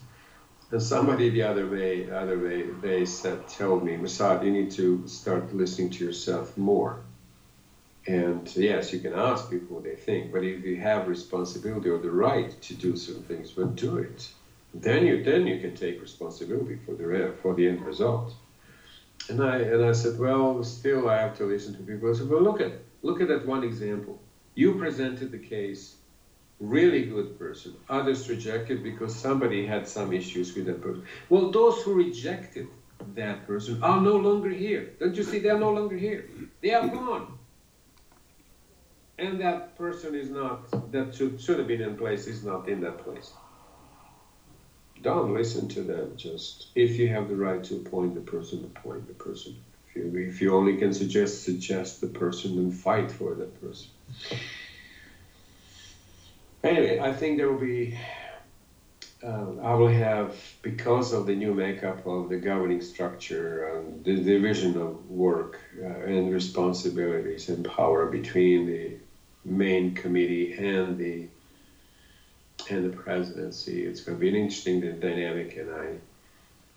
And 0.74 0.82
somebody 0.82 1.30
the 1.30 1.42
other 1.44 1.68
way, 1.68 2.10
other 2.10 2.36
way, 2.36 2.64
they 2.82 3.04
said, 3.04 3.46
told 3.46 3.84
me, 3.84 3.92
Mirsad, 3.92 4.44
you 4.44 4.50
need 4.50 4.72
to 4.72 5.06
start 5.06 5.54
listening 5.54 5.90
to 5.90 6.04
yourself 6.04 6.56
more. 6.56 6.98
And 8.08 8.52
yes, 8.56 8.92
you 8.92 8.98
can 8.98 9.12
ask 9.14 9.48
people 9.48 9.76
what 9.76 9.84
they 9.84 9.94
think, 9.94 10.32
but 10.32 10.42
if 10.42 10.64
you 10.64 10.74
have 10.80 11.06
responsibility 11.06 11.88
or 11.90 11.98
the 11.98 12.10
right 12.10 12.60
to 12.62 12.74
do 12.74 12.96
certain 12.96 13.22
things, 13.22 13.52
but 13.52 13.76
do 13.76 13.98
it. 13.98 14.28
Then 14.74 15.06
you 15.06 15.22
then 15.22 15.46
you 15.46 15.60
can 15.60 15.76
take 15.76 16.02
responsibility 16.02 16.80
for 16.84 16.96
the 16.96 17.32
for 17.40 17.54
the 17.54 17.68
end 17.68 17.80
result. 17.86 18.34
and 19.28 19.40
I 19.40 19.58
and 19.58 19.84
I 19.84 19.92
said, 19.92 20.18
well, 20.18 20.64
still 20.64 21.08
I 21.08 21.18
have 21.18 21.36
to 21.36 21.44
listen 21.44 21.76
to 21.76 21.82
people. 21.84 22.10
I 22.10 22.18
said, 22.18 22.28
well, 22.28 22.42
look 22.42 22.60
at 22.60 22.72
look 23.02 23.20
at 23.20 23.28
that 23.28 23.46
one 23.46 23.62
example. 23.62 24.18
You 24.56 24.74
presented 24.74 25.30
the 25.30 25.38
case, 25.38 25.98
really 26.60 27.04
good 27.06 27.38
person. 27.38 27.74
Others 27.88 28.28
rejected 28.28 28.82
because 28.82 29.14
somebody 29.14 29.66
had 29.66 29.88
some 29.88 30.12
issues 30.12 30.54
with 30.54 30.66
that 30.66 30.80
person. 30.80 31.04
Well, 31.28 31.50
those 31.50 31.82
who 31.82 31.94
rejected 31.94 32.68
that 33.14 33.46
person 33.46 33.82
are 33.82 34.00
no 34.00 34.16
longer 34.16 34.50
here. 34.50 34.94
Don't 34.98 35.16
you 35.16 35.22
see? 35.22 35.38
They 35.40 35.50
are 35.50 35.58
no 35.58 35.70
longer 35.70 35.96
here. 35.96 36.28
They 36.60 36.72
are 36.72 36.86
gone. 36.86 37.38
And 39.18 39.40
that 39.40 39.76
person 39.76 40.14
is 40.14 40.30
not 40.30 40.90
that 40.90 41.14
should 41.14 41.40
should 41.40 41.58
have 41.58 41.68
been 41.68 41.82
in 41.82 41.96
place 41.96 42.26
is 42.26 42.42
not 42.42 42.68
in 42.68 42.80
that 42.80 42.98
place 42.98 43.32
don't 45.04 45.34
listen 45.34 45.68
to 45.68 45.82
them. 45.82 46.14
Just 46.16 46.68
if 46.74 46.98
you 46.98 47.08
have 47.08 47.28
the 47.28 47.36
right 47.36 47.62
to 47.64 47.76
appoint 47.76 48.14
the 48.14 48.20
person, 48.20 48.70
appoint 48.74 49.06
the 49.06 49.12
person. 49.12 49.54
If 49.88 49.96
you, 49.96 50.12
if 50.16 50.40
you 50.40 50.54
only 50.54 50.76
can 50.76 50.92
suggest, 50.92 51.44
suggest 51.44 52.00
the 52.00 52.08
person 52.08 52.58
and 52.58 52.74
fight 52.74 53.12
for 53.12 53.34
that 53.34 53.60
person. 53.60 53.90
Anyway, 56.64 56.98
I 56.98 57.12
think 57.12 57.36
there 57.36 57.52
will 57.52 57.60
be. 57.60 57.98
Uh, 59.22 59.52
I 59.62 59.74
will 59.74 59.88
have 59.88 60.34
because 60.62 61.12
of 61.12 61.26
the 61.26 61.34
new 61.34 61.54
makeup 61.54 62.06
of 62.06 62.28
the 62.30 62.36
governing 62.36 62.80
structure 62.80 63.68
and 63.68 64.04
the 64.04 64.16
division 64.16 64.76
of 64.78 65.08
work 65.10 65.60
uh, 65.82 65.86
and 65.86 66.32
responsibilities 66.32 67.48
and 67.48 67.64
power 67.64 68.06
between 68.06 68.66
the 68.66 68.96
main 69.44 69.94
committee 69.94 70.54
and 70.54 70.98
the 70.98 71.28
and 72.70 72.90
the 72.90 72.96
presidency. 72.96 73.84
It's 73.84 74.00
going 74.00 74.16
to 74.16 74.20
be 74.20 74.30
an 74.30 74.36
interesting 74.36 74.80
dynamic, 75.00 75.58
and 75.58 75.70
I 75.70 75.98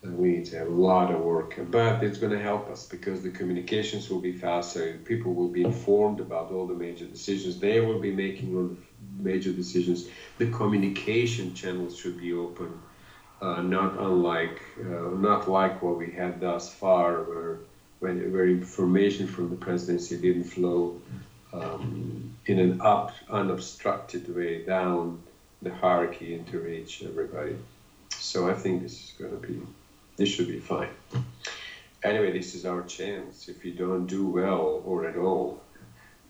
we 0.02 0.28
need 0.28 0.44
to 0.46 0.58
have 0.58 0.68
a 0.68 0.70
lot 0.70 1.10
of 1.10 1.20
work. 1.20 1.54
But 1.70 2.04
it's 2.04 2.18
going 2.18 2.32
to 2.32 2.42
help 2.42 2.68
us 2.70 2.86
because 2.86 3.22
the 3.22 3.30
communications 3.30 4.10
will 4.10 4.20
be 4.20 4.32
faster. 4.32 4.98
People 5.04 5.32
will 5.32 5.48
be 5.48 5.64
informed 5.64 6.20
about 6.20 6.52
all 6.52 6.66
the 6.66 6.74
major 6.74 7.06
decisions 7.06 7.58
they 7.58 7.80
will 7.80 8.00
be 8.00 8.12
making 8.12 8.54
on 8.54 8.76
major 9.16 9.52
decisions. 9.52 10.08
The 10.38 10.50
communication 10.50 11.54
channels 11.54 11.98
should 11.98 12.18
be 12.18 12.32
open, 12.32 12.80
uh, 13.40 13.62
not 13.62 13.98
unlike 13.98 14.60
uh, 14.80 15.10
not 15.16 15.48
like 15.48 15.82
what 15.82 15.96
we 15.98 16.10
had 16.10 16.40
thus 16.40 16.72
far, 16.72 17.22
where 17.22 17.58
when 18.00 18.32
where 18.32 18.46
information 18.46 19.26
from 19.26 19.50
the 19.50 19.56
presidency 19.56 20.16
didn't 20.16 20.44
flow 20.44 21.00
um, 21.52 22.36
in 22.46 22.58
an 22.58 22.80
up 22.80 23.12
unobstructed 23.28 24.34
way 24.34 24.64
down 24.64 25.20
the 25.62 25.74
hierarchy 25.74 26.34
and 26.34 26.46
to 26.48 26.58
reach 26.60 27.02
everybody. 27.02 27.56
So 28.10 28.48
I 28.48 28.54
think 28.54 28.82
this 28.82 28.92
is 28.92 29.14
going 29.18 29.30
to 29.30 29.46
be, 29.46 29.60
this 30.16 30.28
should 30.28 30.48
be 30.48 30.60
fine. 30.60 30.90
Anyway, 32.02 32.32
this 32.32 32.54
is 32.54 32.64
our 32.64 32.82
chance. 32.82 33.48
If 33.48 33.64
you 33.64 33.72
don't 33.72 34.06
do 34.06 34.26
well 34.28 34.82
or 34.84 35.06
at 35.06 35.16
all 35.16 35.60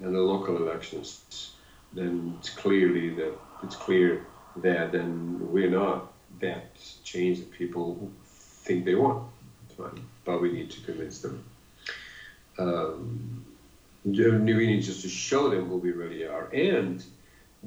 in 0.00 0.12
the 0.12 0.20
local 0.20 0.56
elections, 0.56 1.50
then 1.92 2.36
it's 2.38 2.50
clearly 2.50 3.10
that 3.10 3.32
it's 3.62 3.76
clear 3.76 4.26
that 4.56 4.92
then 4.92 5.38
we're 5.52 5.70
not 5.70 6.12
that 6.40 6.66
change 7.04 7.38
that 7.38 7.50
people 7.50 8.10
think 8.24 8.84
they 8.84 8.94
want. 8.94 9.24
But 10.24 10.42
we 10.42 10.52
need 10.52 10.70
to 10.72 10.80
convince 10.82 11.20
them. 11.20 11.44
Um, 12.58 13.44
we 14.04 14.66
need 14.66 14.82
just 14.82 15.02
to 15.02 15.08
show 15.08 15.48
them 15.50 15.68
who 15.68 15.76
we 15.76 15.92
really 15.92 16.26
are 16.26 16.46
and 16.52 17.04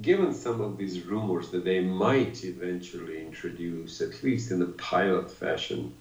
given 0.02 0.34
some 0.34 0.62
of 0.62 0.78
these 0.78 1.02
rumors 1.02 1.50
that 1.50 1.66
they 1.66 1.80
might 1.80 2.44
eventually 2.44 3.22
introduce, 3.22 4.02
at 4.02 4.24
least 4.24 4.52
in 4.52 4.62
a 4.62 4.66
pilot 4.66 5.30
fashion, 5.30 5.94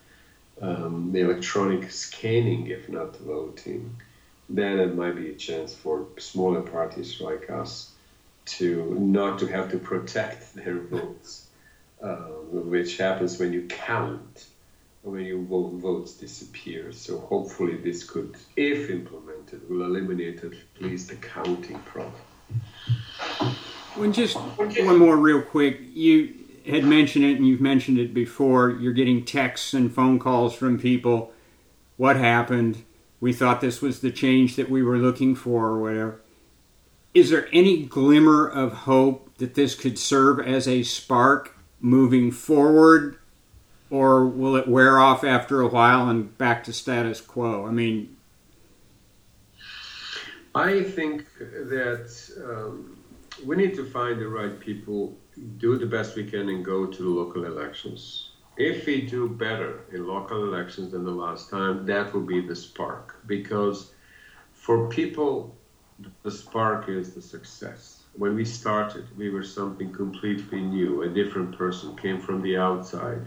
um, 0.61 1.11
the 1.13 1.21
electronic 1.21 1.91
scanning, 1.91 2.69
if 2.69 2.89
not 2.89 3.17
voting, 3.17 3.97
then 4.49 4.79
it 4.79 4.95
might 4.95 5.17
be 5.17 5.31
a 5.31 5.35
chance 5.35 5.75
for 5.75 6.07
smaller 6.19 6.61
parties 6.61 7.21
like 7.21 7.51
us 7.51 7.93
to 8.46 8.96
not 8.98 9.38
to 9.40 9.46
have 9.46 9.70
to 9.70 9.79
protect 9.79 10.55
their 10.55 10.81
votes, 10.81 11.48
uh, 12.03 12.29
which 12.53 12.96
happens 12.96 13.38
when 13.38 13.53
you 13.53 13.66
count, 13.68 14.46
when 15.03 15.24
your 15.24 15.42
vote, 15.42 15.74
votes 15.74 16.12
disappear. 16.14 16.92
So 16.92 17.18
hopefully 17.18 17.76
this 17.76 18.05
could, 18.05 18.37
if 18.57 18.90
implemented, 18.90 19.68
will 19.68 19.85
eliminate 19.85 20.42
at 20.44 20.53
least 20.81 21.09
the 21.09 21.16
counting 21.16 21.79
problem. 21.81 22.14
Well, 23.96 24.11
just 24.11 24.37
one 24.37 24.98
more 24.98 25.16
real 25.16 25.42
quick. 25.42 25.81
You 25.92 26.35
had 26.66 26.85
mentioned 26.85 27.24
it, 27.24 27.37
and 27.37 27.46
you've 27.46 27.61
mentioned 27.61 27.98
it 27.98 28.14
before. 28.14 28.70
You're 28.70 28.92
getting 28.92 29.24
texts 29.24 29.74
and 29.74 29.92
phone 29.92 30.18
calls 30.18 30.55
from 30.55 30.79
people. 30.79 31.33
What 31.96 32.16
happened? 32.16 32.85
We 33.20 33.33
thought 33.33 33.61
this 33.61 33.83
was 33.83 34.00
the 34.00 34.11
change 34.11 34.57
that 34.57 34.70
we 34.70 34.83
were 34.83 34.96
looking 34.96 35.35
for, 35.35 35.66
or 35.66 35.81
whatever. 35.81 36.20
Is 37.12 37.31
there 37.31 37.49
any 37.53 37.85
glimmer 37.85 38.49
of 38.49 38.73
hope 38.73 39.37
that 39.38 39.55
this 39.55 39.75
could 39.75 39.99
serve 39.99 40.40
as 40.40 40.68
a 40.68 40.83
spark 40.83 41.57
moving 41.81 42.31
forward, 42.31 43.18
or 43.90 44.27
will 44.27 44.55
it 44.57 44.68
wear 44.68 44.99
off 44.99 45.25
after 45.25 45.61
a 45.61 45.68
while 45.68 46.09
and 46.09 46.37
back 46.38 46.62
to 46.64 46.73
status 46.73 47.20
quo? 47.20 47.66
I 47.66 47.70
mean, 47.70 48.16
I 50.55 50.83
think 50.83 51.27
that. 51.38 52.31
Um, 52.44 52.96
we 53.44 53.57
need 53.57 53.75
to 53.75 53.85
find 53.85 54.20
the 54.20 54.29
right 54.29 54.59
people, 54.59 55.16
do 55.59 55.79
the 55.79 55.87
best 55.87 56.16
we 56.16 56.25
can, 56.25 56.49
and 56.49 56.64
go 56.64 56.87
to 56.87 57.03
the 57.03 57.09
local 57.09 57.44
elections. 57.44 58.31
If 58.57 58.87
we 58.87 59.03
do 59.03 59.29
better 59.29 59.81
in 59.92 60.07
local 60.07 60.44
elections 60.44 60.92
than 60.92 61.05
the 61.05 61.11
last 61.11 61.49
time, 61.49 61.87
that 61.87 62.12
will 62.12 62.23
be 62.23 62.40
the 62.40 62.55
spark. 62.55 63.20
Because 63.27 63.92
for 64.53 64.88
people, 64.88 65.57
the 66.23 66.31
spark 66.31 66.89
is 66.89 67.13
the 67.13 67.23
success. 67.23 68.03
When 68.15 68.35
we 68.35 68.45
started, 68.45 69.05
we 69.17 69.31
were 69.31 69.43
something 69.43 69.93
completely 69.93 70.61
new. 70.61 71.03
A 71.03 71.09
different 71.09 71.57
person 71.57 71.97
came 71.97 72.21
from 72.21 72.43
the 72.43 72.57
outside, 72.57 73.23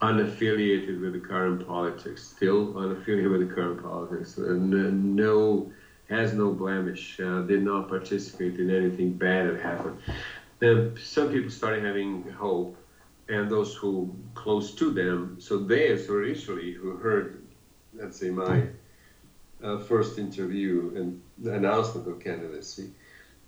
unaffiliated 0.00 1.00
with 1.00 1.12
the 1.14 1.20
current 1.20 1.66
politics, 1.66 2.24
still 2.24 2.72
unaffiliated 2.74 3.30
with 3.30 3.48
the 3.48 3.54
current 3.54 3.82
politics, 3.82 4.36
and 4.36 5.16
no 5.16 5.72
has 6.08 6.32
no 6.32 6.50
blemish, 6.52 7.20
uh, 7.20 7.42
did 7.42 7.62
not 7.62 7.88
participate 7.88 8.58
in 8.58 8.70
anything 8.70 9.12
bad 9.12 9.46
that 9.46 9.60
happened. 9.60 9.98
Then 10.58 10.96
some 10.96 11.30
people 11.30 11.50
started 11.50 11.84
having 11.84 12.22
hope, 12.30 12.76
and 13.28 13.50
those 13.50 13.74
who 13.74 14.14
close 14.34 14.74
to 14.76 14.90
them, 14.90 15.36
so 15.38 15.58
they 15.58 15.90
initially 15.90 16.72
who 16.72 16.96
heard, 16.96 17.42
let's 17.94 18.18
say, 18.18 18.30
my 18.30 18.68
uh, 19.62 19.78
first 19.78 20.18
interview 20.18 20.92
and 20.96 21.20
announcement 21.44 22.06
of 22.08 22.20
candidacy, 22.20 22.90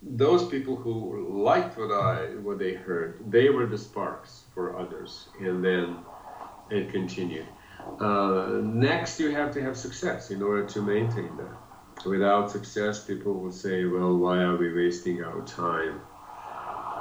those 0.02 0.46
people 0.48 0.76
who 0.76 1.42
liked 1.42 1.76
what 1.78 1.92
I 1.92 2.36
what 2.42 2.58
they 2.58 2.74
heard, 2.74 3.18
they 3.30 3.50
were 3.50 3.66
the 3.66 3.78
sparks 3.78 4.44
for 4.54 4.78
others, 4.78 5.28
and 5.40 5.64
then 5.64 5.98
it 6.70 6.90
continued. 6.90 7.46
Uh, 7.98 8.60
next, 8.62 9.18
you 9.20 9.30
have 9.30 9.52
to 9.52 9.62
have 9.62 9.76
success 9.76 10.30
in 10.30 10.42
order 10.42 10.66
to 10.66 10.82
maintain 10.82 11.36
that 11.36 11.56
without 12.04 12.50
success, 12.50 13.04
people 13.04 13.34
will 13.34 13.52
say, 13.52 13.84
well, 13.84 14.16
why 14.16 14.38
are 14.38 14.56
we 14.56 14.72
wasting 14.72 15.22
our 15.22 15.42
time 15.42 16.00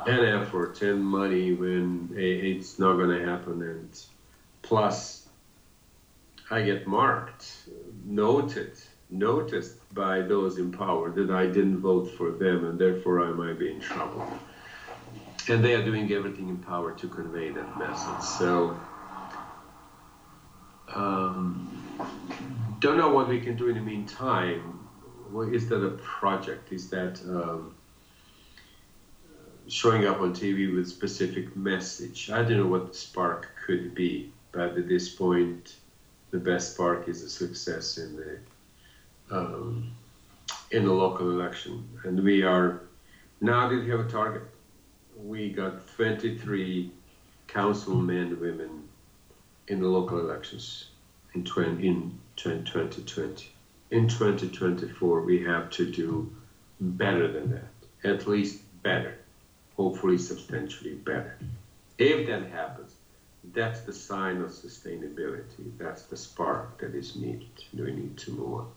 and 0.07 0.25
effort 0.25 0.81
and 0.81 1.03
money 1.03 1.53
when 1.53 2.09
it's 2.15 2.79
not 2.79 2.95
going 2.95 3.17
to 3.17 3.25
happen? 3.25 3.61
And 3.61 3.89
plus, 4.61 5.27
I 6.51 6.61
get 6.63 6.87
marked, 6.87 7.69
noted, 8.05 8.73
noticed 9.09 9.77
by 9.93 10.21
those 10.21 10.57
in 10.57 10.71
power 10.71 11.09
that 11.11 11.31
I 11.31 11.47
didn't 11.47 11.79
vote 11.79 12.11
for 12.17 12.31
them 12.31 12.65
and 12.65 12.79
therefore 12.79 13.25
I 13.25 13.31
might 13.31 13.57
be 13.57 13.71
in 13.71 13.79
trouble. 13.79 14.27
And 15.47 15.63
they 15.63 15.73
are 15.73 15.83
doing 15.83 16.11
everything 16.13 16.49
in 16.49 16.57
power 16.57 16.91
to 16.91 17.07
convey 17.07 17.49
that 17.49 17.79
message. 17.79 18.21
So, 18.21 18.79
um, 20.93 22.77
don't 22.79 22.97
know 22.97 23.09
what 23.09 23.27
we 23.27 23.41
can 23.41 23.55
do 23.55 23.67
in 23.67 23.75
the 23.75 23.81
meantime 23.81 24.79
is 25.51 25.69
that 25.69 25.83
a 25.83 25.91
project? 25.91 26.71
Is 26.71 26.89
that 26.89 27.19
um, 27.27 27.75
showing 29.67 30.05
up 30.05 30.21
on 30.21 30.33
TV 30.33 30.73
with 30.73 30.87
specific 30.87 31.55
message? 31.55 32.29
I 32.31 32.41
don't 32.41 32.57
know 32.57 32.67
what 32.67 32.91
the 32.91 32.97
spark 32.97 33.49
could 33.65 33.93
be, 33.93 34.31
but 34.51 34.77
at 34.77 34.87
this 34.87 35.09
point, 35.09 35.75
the 36.31 36.39
best 36.39 36.73
spark 36.73 37.07
is 37.07 37.23
a 37.23 37.29
success 37.29 37.97
in 37.97 38.15
the 38.15 38.37
um, 39.31 39.91
in 40.71 40.85
the 40.85 40.93
local 40.93 41.29
election, 41.31 41.87
and 42.03 42.23
we 42.23 42.43
are 42.43 42.81
now 43.41 43.69
we 43.69 43.89
have 43.89 43.99
a 43.99 44.09
target. 44.09 44.43
We 45.15 45.49
got 45.49 45.87
23 45.95 46.91
councilmen 47.47 48.17
and 48.17 48.39
women 48.39 48.87
in 49.67 49.79
the 49.81 49.87
local 49.87 50.19
elections 50.19 50.89
in, 51.33 51.43
20, 51.43 51.87
in 51.87 52.19
2020 52.37 53.49
in 53.91 54.07
2024 54.07 55.21
we 55.21 55.43
have 55.43 55.69
to 55.71 55.89
do 55.89 56.31
better 56.79 57.31
than 57.31 57.51
that, 57.51 58.09
at 58.09 58.27
least 58.27 58.61
better, 58.83 59.17
hopefully 59.75 60.17
substantially 60.17 60.93
better. 60.93 61.37
If 61.97 62.27
that 62.27 62.49
happens, 62.51 62.93
that's 63.53 63.81
the 63.81 63.93
sign 63.93 64.41
of 64.41 64.51
sustainability. 64.51 65.71
That's 65.77 66.03
the 66.03 66.17
spark 66.17 66.77
that 66.79 66.93
is 66.93 67.15
needed. 67.15 67.49
We 67.73 67.91
need 67.91 68.17
to 68.17 68.31
move 68.31 68.53
on. 68.53 68.67